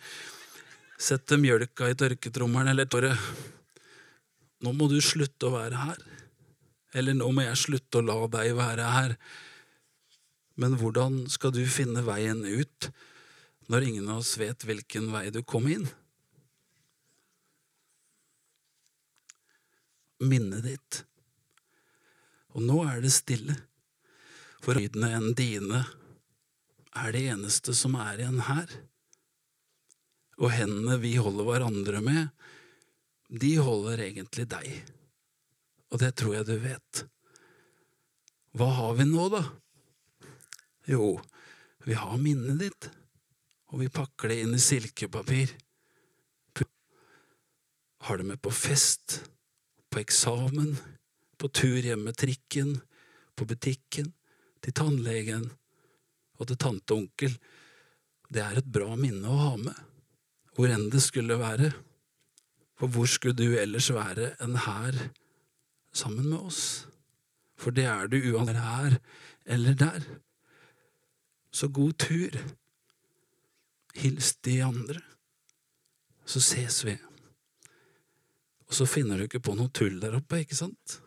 setter 0.99 1.41
mjølka 1.41 1.89
i 1.91 1.99
tørketrommelen, 1.99 2.75
eller 2.75 2.91
bare 2.91 3.15
Nå 4.59 4.73
må 4.75 4.89
du 4.91 4.97
slutte 4.99 5.47
å 5.47 5.53
være 5.55 5.79
her. 5.79 5.99
Eller 6.99 7.15
nå 7.15 7.29
må 7.31 7.45
jeg 7.45 7.61
slutte 7.61 8.01
å 8.01 8.03
la 8.03 8.17
deg 8.33 8.57
være 8.59 8.89
her. 8.91 9.13
Men 10.59 10.75
hvordan 10.81 11.21
skal 11.31 11.53
du 11.55 11.61
finne 11.71 12.03
veien 12.03 12.43
ut 12.43 12.89
når 13.71 13.87
ingen 13.87 14.09
av 14.11 14.25
oss 14.25 14.33
vet 14.41 14.67
hvilken 14.67 15.13
vei 15.15 15.29
du 15.31 15.45
kom 15.47 15.69
inn? 15.71 15.87
Minnet 20.25 20.65
ditt. 20.67 21.03
Og 22.57 22.65
nå 22.65 22.81
er 22.89 23.03
det 23.03 23.13
stille, 23.15 23.55
for 24.65 24.79
lydene 24.79 25.13
enn 25.15 25.35
dine 25.39 25.85
er 26.99 27.15
det 27.15 27.27
eneste 27.35 27.75
som 27.77 27.95
er 28.01 28.19
igjen 28.19 28.41
her. 28.49 28.73
Og 30.39 30.53
hendene 30.55 30.99
vi 31.03 31.17
holder 31.19 31.47
hverandre 31.47 32.03
med, 32.03 32.33
de 33.29 33.53
holder 33.61 34.03
egentlig 34.07 34.49
deg. 34.51 34.69
Og 35.93 36.03
det 36.03 36.15
tror 36.19 36.39
jeg 36.39 36.49
du 36.49 36.57
vet. 36.63 37.05
Hva 38.57 38.69
har 38.81 38.95
vi 38.99 39.07
nå, 39.09 39.29
da? 39.33 39.43
Jo, 40.89 41.19
vi 41.85 41.97
har 41.99 42.21
minnet 42.21 42.63
ditt, 42.63 42.89
og 43.69 43.83
vi 43.83 43.91
pakker 43.93 44.33
det 44.33 44.43
inn 44.43 44.55
i 44.57 44.63
silkepapir. 44.63 45.53
Har 48.09 48.21
det 48.21 48.25
med 48.25 48.41
på 48.41 48.51
fest 48.55 49.21
på 49.91 50.03
eksamen, 50.03 50.77
på 51.39 51.51
tur 51.55 51.81
hjem 51.85 52.05
med 52.09 52.17
trikken, 52.19 52.77
på 53.37 53.47
butikken, 53.49 54.13
til 54.63 54.75
tannlegen 54.75 55.47
og 56.39 56.49
til 56.49 56.59
tante 56.59 56.95
og 56.95 57.05
onkel. 57.05 57.37
Det 58.29 58.43
er 58.43 58.59
et 58.59 58.73
bra 58.73 58.97
minne 58.99 59.31
å 59.31 59.39
ha 59.39 59.53
med, 59.61 59.79
hvor 60.57 60.71
enn 60.73 60.89
det 60.93 61.03
skulle 61.05 61.39
være. 61.41 61.71
For 62.79 62.91
hvor 62.95 63.09
skulle 63.11 63.39
du 63.39 63.59
ellers 63.59 63.89
være 63.95 64.35
enn 64.45 64.59
her, 64.67 64.99
sammen 65.95 66.29
med 66.29 66.39
oss? 66.39 66.63
For 67.59 67.75
det 67.75 67.89
er 67.91 68.07
du 68.11 68.19
uansett 68.35 68.61
her 68.63 68.99
eller 69.49 69.75
der. 69.75 70.05
Så 71.51 71.69
god 71.69 71.93
tur. 71.99 72.37
Hils 73.99 74.37
de 74.47 74.61
andre. 74.63 75.01
Så 76.29 76.41
ses 76.45 76.85
vi. 76.85 76.95
Og 78.69 78.77
så 78.77 78.87
finner 78.89 79.17
du 79.17 79.25
ikke 79.25 79.41
på 79.41 79.57
noe 79.57 79.73
tull 79.73 79.97
der 80.03 80.17
oppe, 80.19 80.43
ikke 80.45 80.59
sant? 80.59 80.99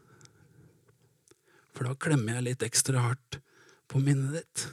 For 1.76 1.86
da 1.88 1.94
klemmer 1.98 2.40
jeg 2.40 2.48
litt 2.50 2.66
ekstra 2.66 3.04
hardt 3.06 3.38
på 3.92 4.02
minnet 4.02 4.42
ditt. 4.42 4.66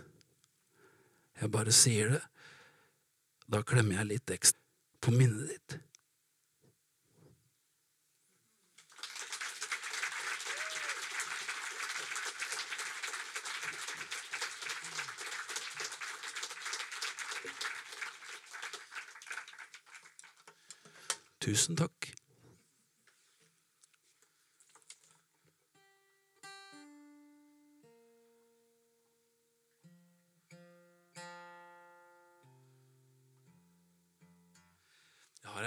Jeg 1.40 1.52
bare 1.54 1.74
sier 1.74 2.16
det. 2.16 2.22
Da 3.48 3.62
klemmer 3.64 4.00
jeg 4.00 4.10
litt 4.14 4.32
ekstra 4.34 4.60
på 5.04 5.12
minnet 5.14 5.52
ditt. 5.52 5.78
Tusen 21.48 21.78
takk. 21.78 22.17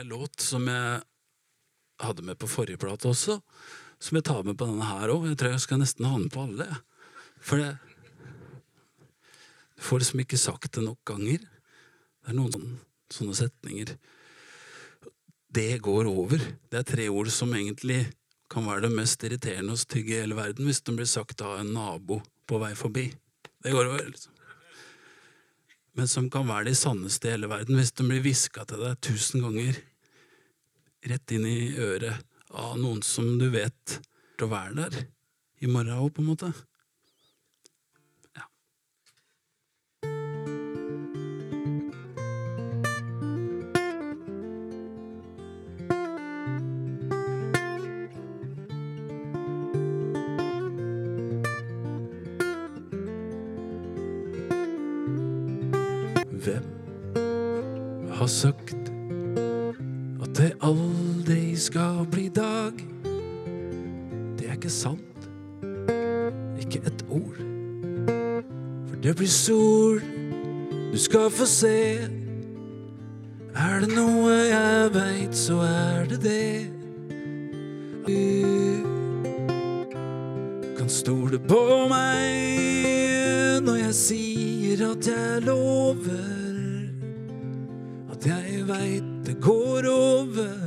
En 0.01 0.11
låt 0.11 0.41
som 0.41 0.67
jeg 0.67 1.01
hadde 2.01 2.25
med 2.25 2.39
på 2.41 2.49
forrige 2.49 2.81
plate 2.81 3.09
også, 3.09 3.37
som 4.01 4.17
jeg 4.17 4.25
tar 4.25 4.43
med 4.45 4.57
på 4.57 4.67
denne 4.69 4.87
her 4.89 5.13
òg. 5.13 5.27
Jeg 5.29 5.37
tror 5.39 5.53
jeg 5.53 5.65
skal 5.65 5.81
nesten 5.81 6.07
ha 6.09 6.17
den 6.17 6.31
på 6.33 6.45
alle. 6.47 6.67
For 7.41 7.61
Du 9.81 9.85
får 9.85 10.01
liksom 10.01 10.19
ikke 10.21 10.37
sagt 10.37 10.73
det 10.77 10.83
nok 10.85 10.99
ganger. 11.09 11.41
Det 11.41 12.29
er 12.29 12.37
noen 12.37 12.51
sånne, 12.53 12.75
sånne 13.09 13.37
setninger. 13.37 13.95
Det 15.49 15.81
går 15.81 16.05
over. 16.09 16.37
Det 16.69 16.77
er 16.77 16.85
tre 16.85 17.07
ord 17.09 17.31
som 17.33 17.53
egentlig 17.57 18.03
kan 18.51 18.67
være 18.67 18.85
det 18.85 18.93
mest 18.93 19.23
irriterende 19.25 19.73
og 19.73 19.81
stygge 19.81 20.13
i 20.13 20.21
hele 20.21 20.37
verden 20.37 20.67
hvis 20.67 20.83
den 20.85 20.99
blir 20.99 21.09
sagt 21.09 21.41
av 21.41 21.57
en 21.63 21.73
nabo 21.73 22.19
på 22.45 22.59
vei 22.61 22.75
forbi. 22.77 23.07
Det 23.61 23.73
går 23.73 23.89
over, 23.89 24.05
liksom. 24.05 24.37
Men 25.97 26.07
som 26.07 26.29
kan 26.31 26.47
være 26.47 26.69
de 26.69 26.75
sanneste 26.77 27.27
i 27.27 27.33
hele 27.33 27.49
verden 27.51 27.75
hvis 27.79 27.91
den 27.97 28.11
blir 28.11 28.21
hviska 28.23 28.63
til 28.69 28.85
deg 28.85 29.01
tusen 29.03 29.43
ganger 29.43 29.81
rett 31.09 31.31
inn 31.31 31.45
i 31.49 31.73
øret 31.77 32.25
av 32.51 32.75
noen 32.79 33.01
som 33.05 33.37
du 33.39 33.47
vet 33.53 34.01
til 34.37 34.47
å 34.47 34.51
være 34.51 34.75
der 34.83 35.07
i 35.61 35.69
morgen 35.69 35.93
òg, 35.97 36.11
på 36.15 36.21
en 36.21 36.29
måte. 36.31 36.51
Ja. 38.35 38.45
Hvem 56.41 58.11
har 58.17 58.27
sagt 58.27 58.80
aldri 60.71 61.55
skal 61.55 62.05
bli 62.11 62.29
dag? 62.29 62.73
Det 64.39 64.47
er 64.47 64.55
ikke 64.55 64.69
sant. 64.69 65.29
Ikke 66.59 66.81
et 66.87 67.05
ord. 67.09 67.39
For 68.87 68.95
det 69.03 69.15
blir 69.15 69.27
sol, 69.27 70.01
du 70.91 70.97
skal 70.97 71.29
få 71.31 71.45
se. 71.45 72.07
Er 73.51 73.79
det 73.83 73.91
noe 73.91 74.31
jeg 74.31 74.93
veit, 74.95 75.35
så 75.35 75.59
er 75.67 76.05
det 76.11 76.21
det. 76.23 76.71
Du 78.07 78.17
kan 80.77 80.89
stole 80.89 81.39
på 81.39 81.61
meg 81.91 83.61
når 83.61 83.83
jeg 83.83 83.95
sier 83.95 84.85
at 84.87 85.07
jeg 85.11 85.43
lover 85.45 86.41
at 88.11 88.25
jeg 88.25 88.65
veit 88.69 89.10
det 89.31 89.41
går 89.41 89.87
over. 89.89 90.57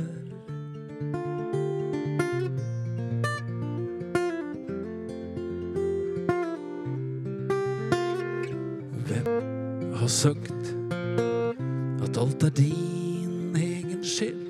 Hvem 9.07 9.93
har 9.93 10.07
sagt 10.07 10.75
at 12.03 12.17
alt 12.17 12.43
er 12.43 12.49
din 12.49 13.55
egen 13.55 14.03
skyld? 14.03 14.44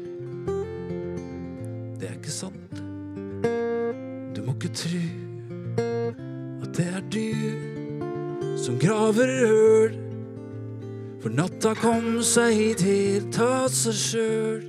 Natta 11.56 11.72
kom 11.80 12.18
seg 12.20 12.52
hit 12.52 12.82
helt 12.84 13.38
av 13.40 13.70
seg 13.72 13.94
sjøl. 13.96 14.64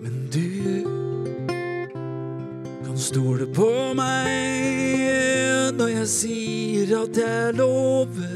Men 0.00 0.14
du 0.32 0.80
kan 2.86 2.96
stole 2.96 3.44
på 3.52 3.68
meg 3.98 5.76
når 5.76 5.92
jeg 5.98 6.08
sier 6.14 6.94
at 7.02 7.20
jeg 7.20 7.52
lover 7.60 8.32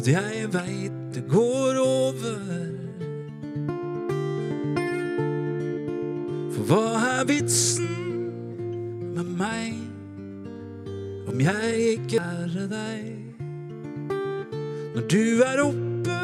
at 0.00 0.08
jeg 0.14 0.48
veit 0.56 0.96
det 1.12 1.26
går 1.28 1.82
over. 1.84 2.40
For 6.56 6.72
hva 6.72 6.82
er 7.12 7.22
vitsen 7.34 7.94
med 9.12 9.36
meg 9.44 9.76
om 11.28 11.48
jeg 11.52 11.96
ikke 11.98 12.24
er 12.24 12.60
deg? 12.72 13.17
Du 15.08 15.40
er 15.40 15.62
oppe 15.64 16.16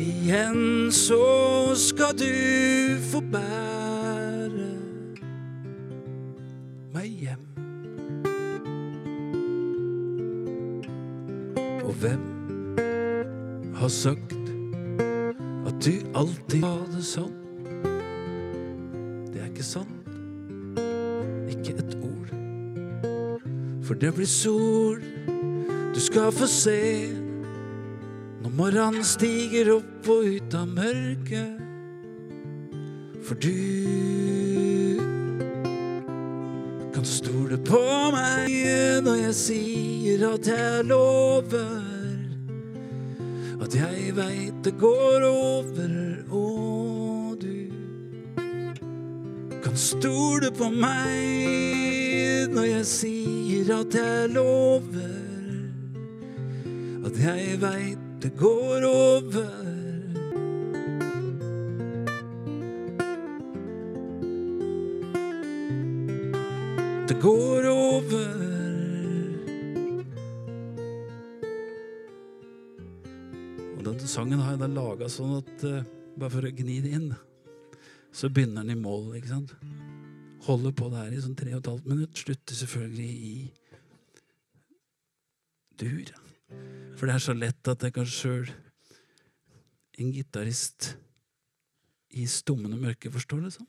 igjen, 0.00 0.88
så 0.92 1.74
skal 1.76 2.14
du 2.16 2.30
få 3.10 3.20
bære 3.20 4.68
meg 6.94 7.10
hjem. 7.26 7.42
Og 11.84 11.92
hvem 12.00 12.24
har 13.76 13.92
sagt 13.92 14.32
at 15.68 15.76
du 15.84 15.92
alltid 16.16 16.64
har 16.64 16.88
det 16.96 17.04
sånn? 17.04 17.36
Det 19.28 19.44
er 19.44 19.52
ikke 19.52 19.70
sant. 19.74 20.12
Ikke 21.52 21.76
et 21.76 21.96
ord. 22.00 22.32
For 23.84 23.92
det 23.92 24.16
blir 24.16 24.36
sol, 24.40 25.04
du 25.92 26.00
skal 26.00 26.32
få 26.32 26.48
se. 26.48 26.78
Når 28.48 28.56
morgenen 28.56 29.04
stiger 29.04 29.68
opp 29.74 30.06
og 30.08 30.24
ut 30.24 30.54
av 30.56 30.70
mørket. 30.72 31.58
For 33.20 33.36
du 33.36 34.96
kan 36.94 37.04
stole 37.04 37.58
på 37.60 37.82
meg 38.14 38.48
når 39.04 39.20
jeg 39.26 39.36
sier 39.36 40.24
at 40.30 40.48
jeg 40.48 40.88
lover 40.88 41.76
at 43.68 43.76
jeg 43.82 44.16
veit 44.16 44.64
det 44.64 44.74
går 44.80 45.28
over, 45.28 45.94
og 46.32 47.36
du 47.44 47.68
kan 49.60 49.76
stole 49.76 50.48
på 50.56 50.72
meg 50.72 52.48
når 52.56 52.72
jeg 52.72 52.92
sier 52.96 53.76
at 53.82 54.00
jeg 54.00 54.36
lover 54.40 55.16
at 57.04 57.24
jeg 57.28 57.58
veit 57.60 58.07
det 58.20 58.36
går 58.36 58.84
over. 58.84 59.50
Det 67.08 67.20
går 67.22 67.68
over. 67.68 68.34
Og 73.76 73.84
denne 73.84 74.06
sangen 74.06 74.38
har 74.38 74.50
jeg 74.50 74.60
da 74.64 74.66
laga 74.66 75.06
sånn 75.06 75.38
at 75.38 75.64
eh, 75.68 75.86
bare 76.18 76.34
for 76.34 76.48
å 76.48 76.50
gni 76.50 76.80
det 76.82 76.94
inn, 76.98 77.10
så 78.10 78.26
begynner 78.28 78.66
den 78.66 78.74
i 78.74 78.82
mål, 78.82 79.12
ikke 79.20 79.30
sant? 79.30 79.54
Holder 80.48 80.74
på 80.74 80.90
der 80.90 81.14
i 81.14 81.22
sånn 81.22 81.38
tre 81.38 81.54
og 81.54 81.62
et 81.62 81.70
halvt 81.70 81.86
minutt. 81.92 82.18
Slutter 82.18 82.58
selvfølgelig 82.66 83.12
i 83.30 83.36
dur. 85.78 86.27
For 86.98 87.06
det 87.06 87.14
er 87.14 87.22
så 87.22 87.34
lett 87.36 87.68
at 87.70 87.84
jeg 87.86 87.94
kan 87.94 88.08
sjøl, 88.10 88.48
en 90.02 90.10
gitarist 90.10 90.96
i 92.18 92.24
stummende 92.26 92.78
mørke, 92.78 93.10
forstår 93.14 93.44
det 93.44 93.52
sånn. 93.54 93.68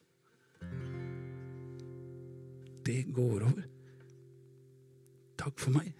Det 2.89 3.03
går 3.13 3.45
over. 3.45 3.67
Takk 5.37 5.61
for 5.61 5.77
meg. 5.77 5.93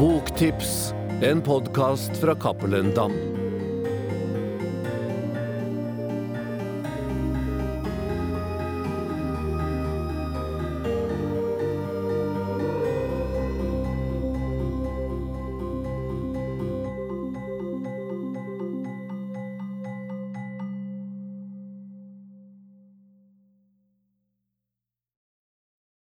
Boktips, 0.00 0.90
en 1.22 1.44
podkast 1.44 2.18
fra 2.18 2.34
Cappelen 2.34 2.90
Dam. 2.98 3.39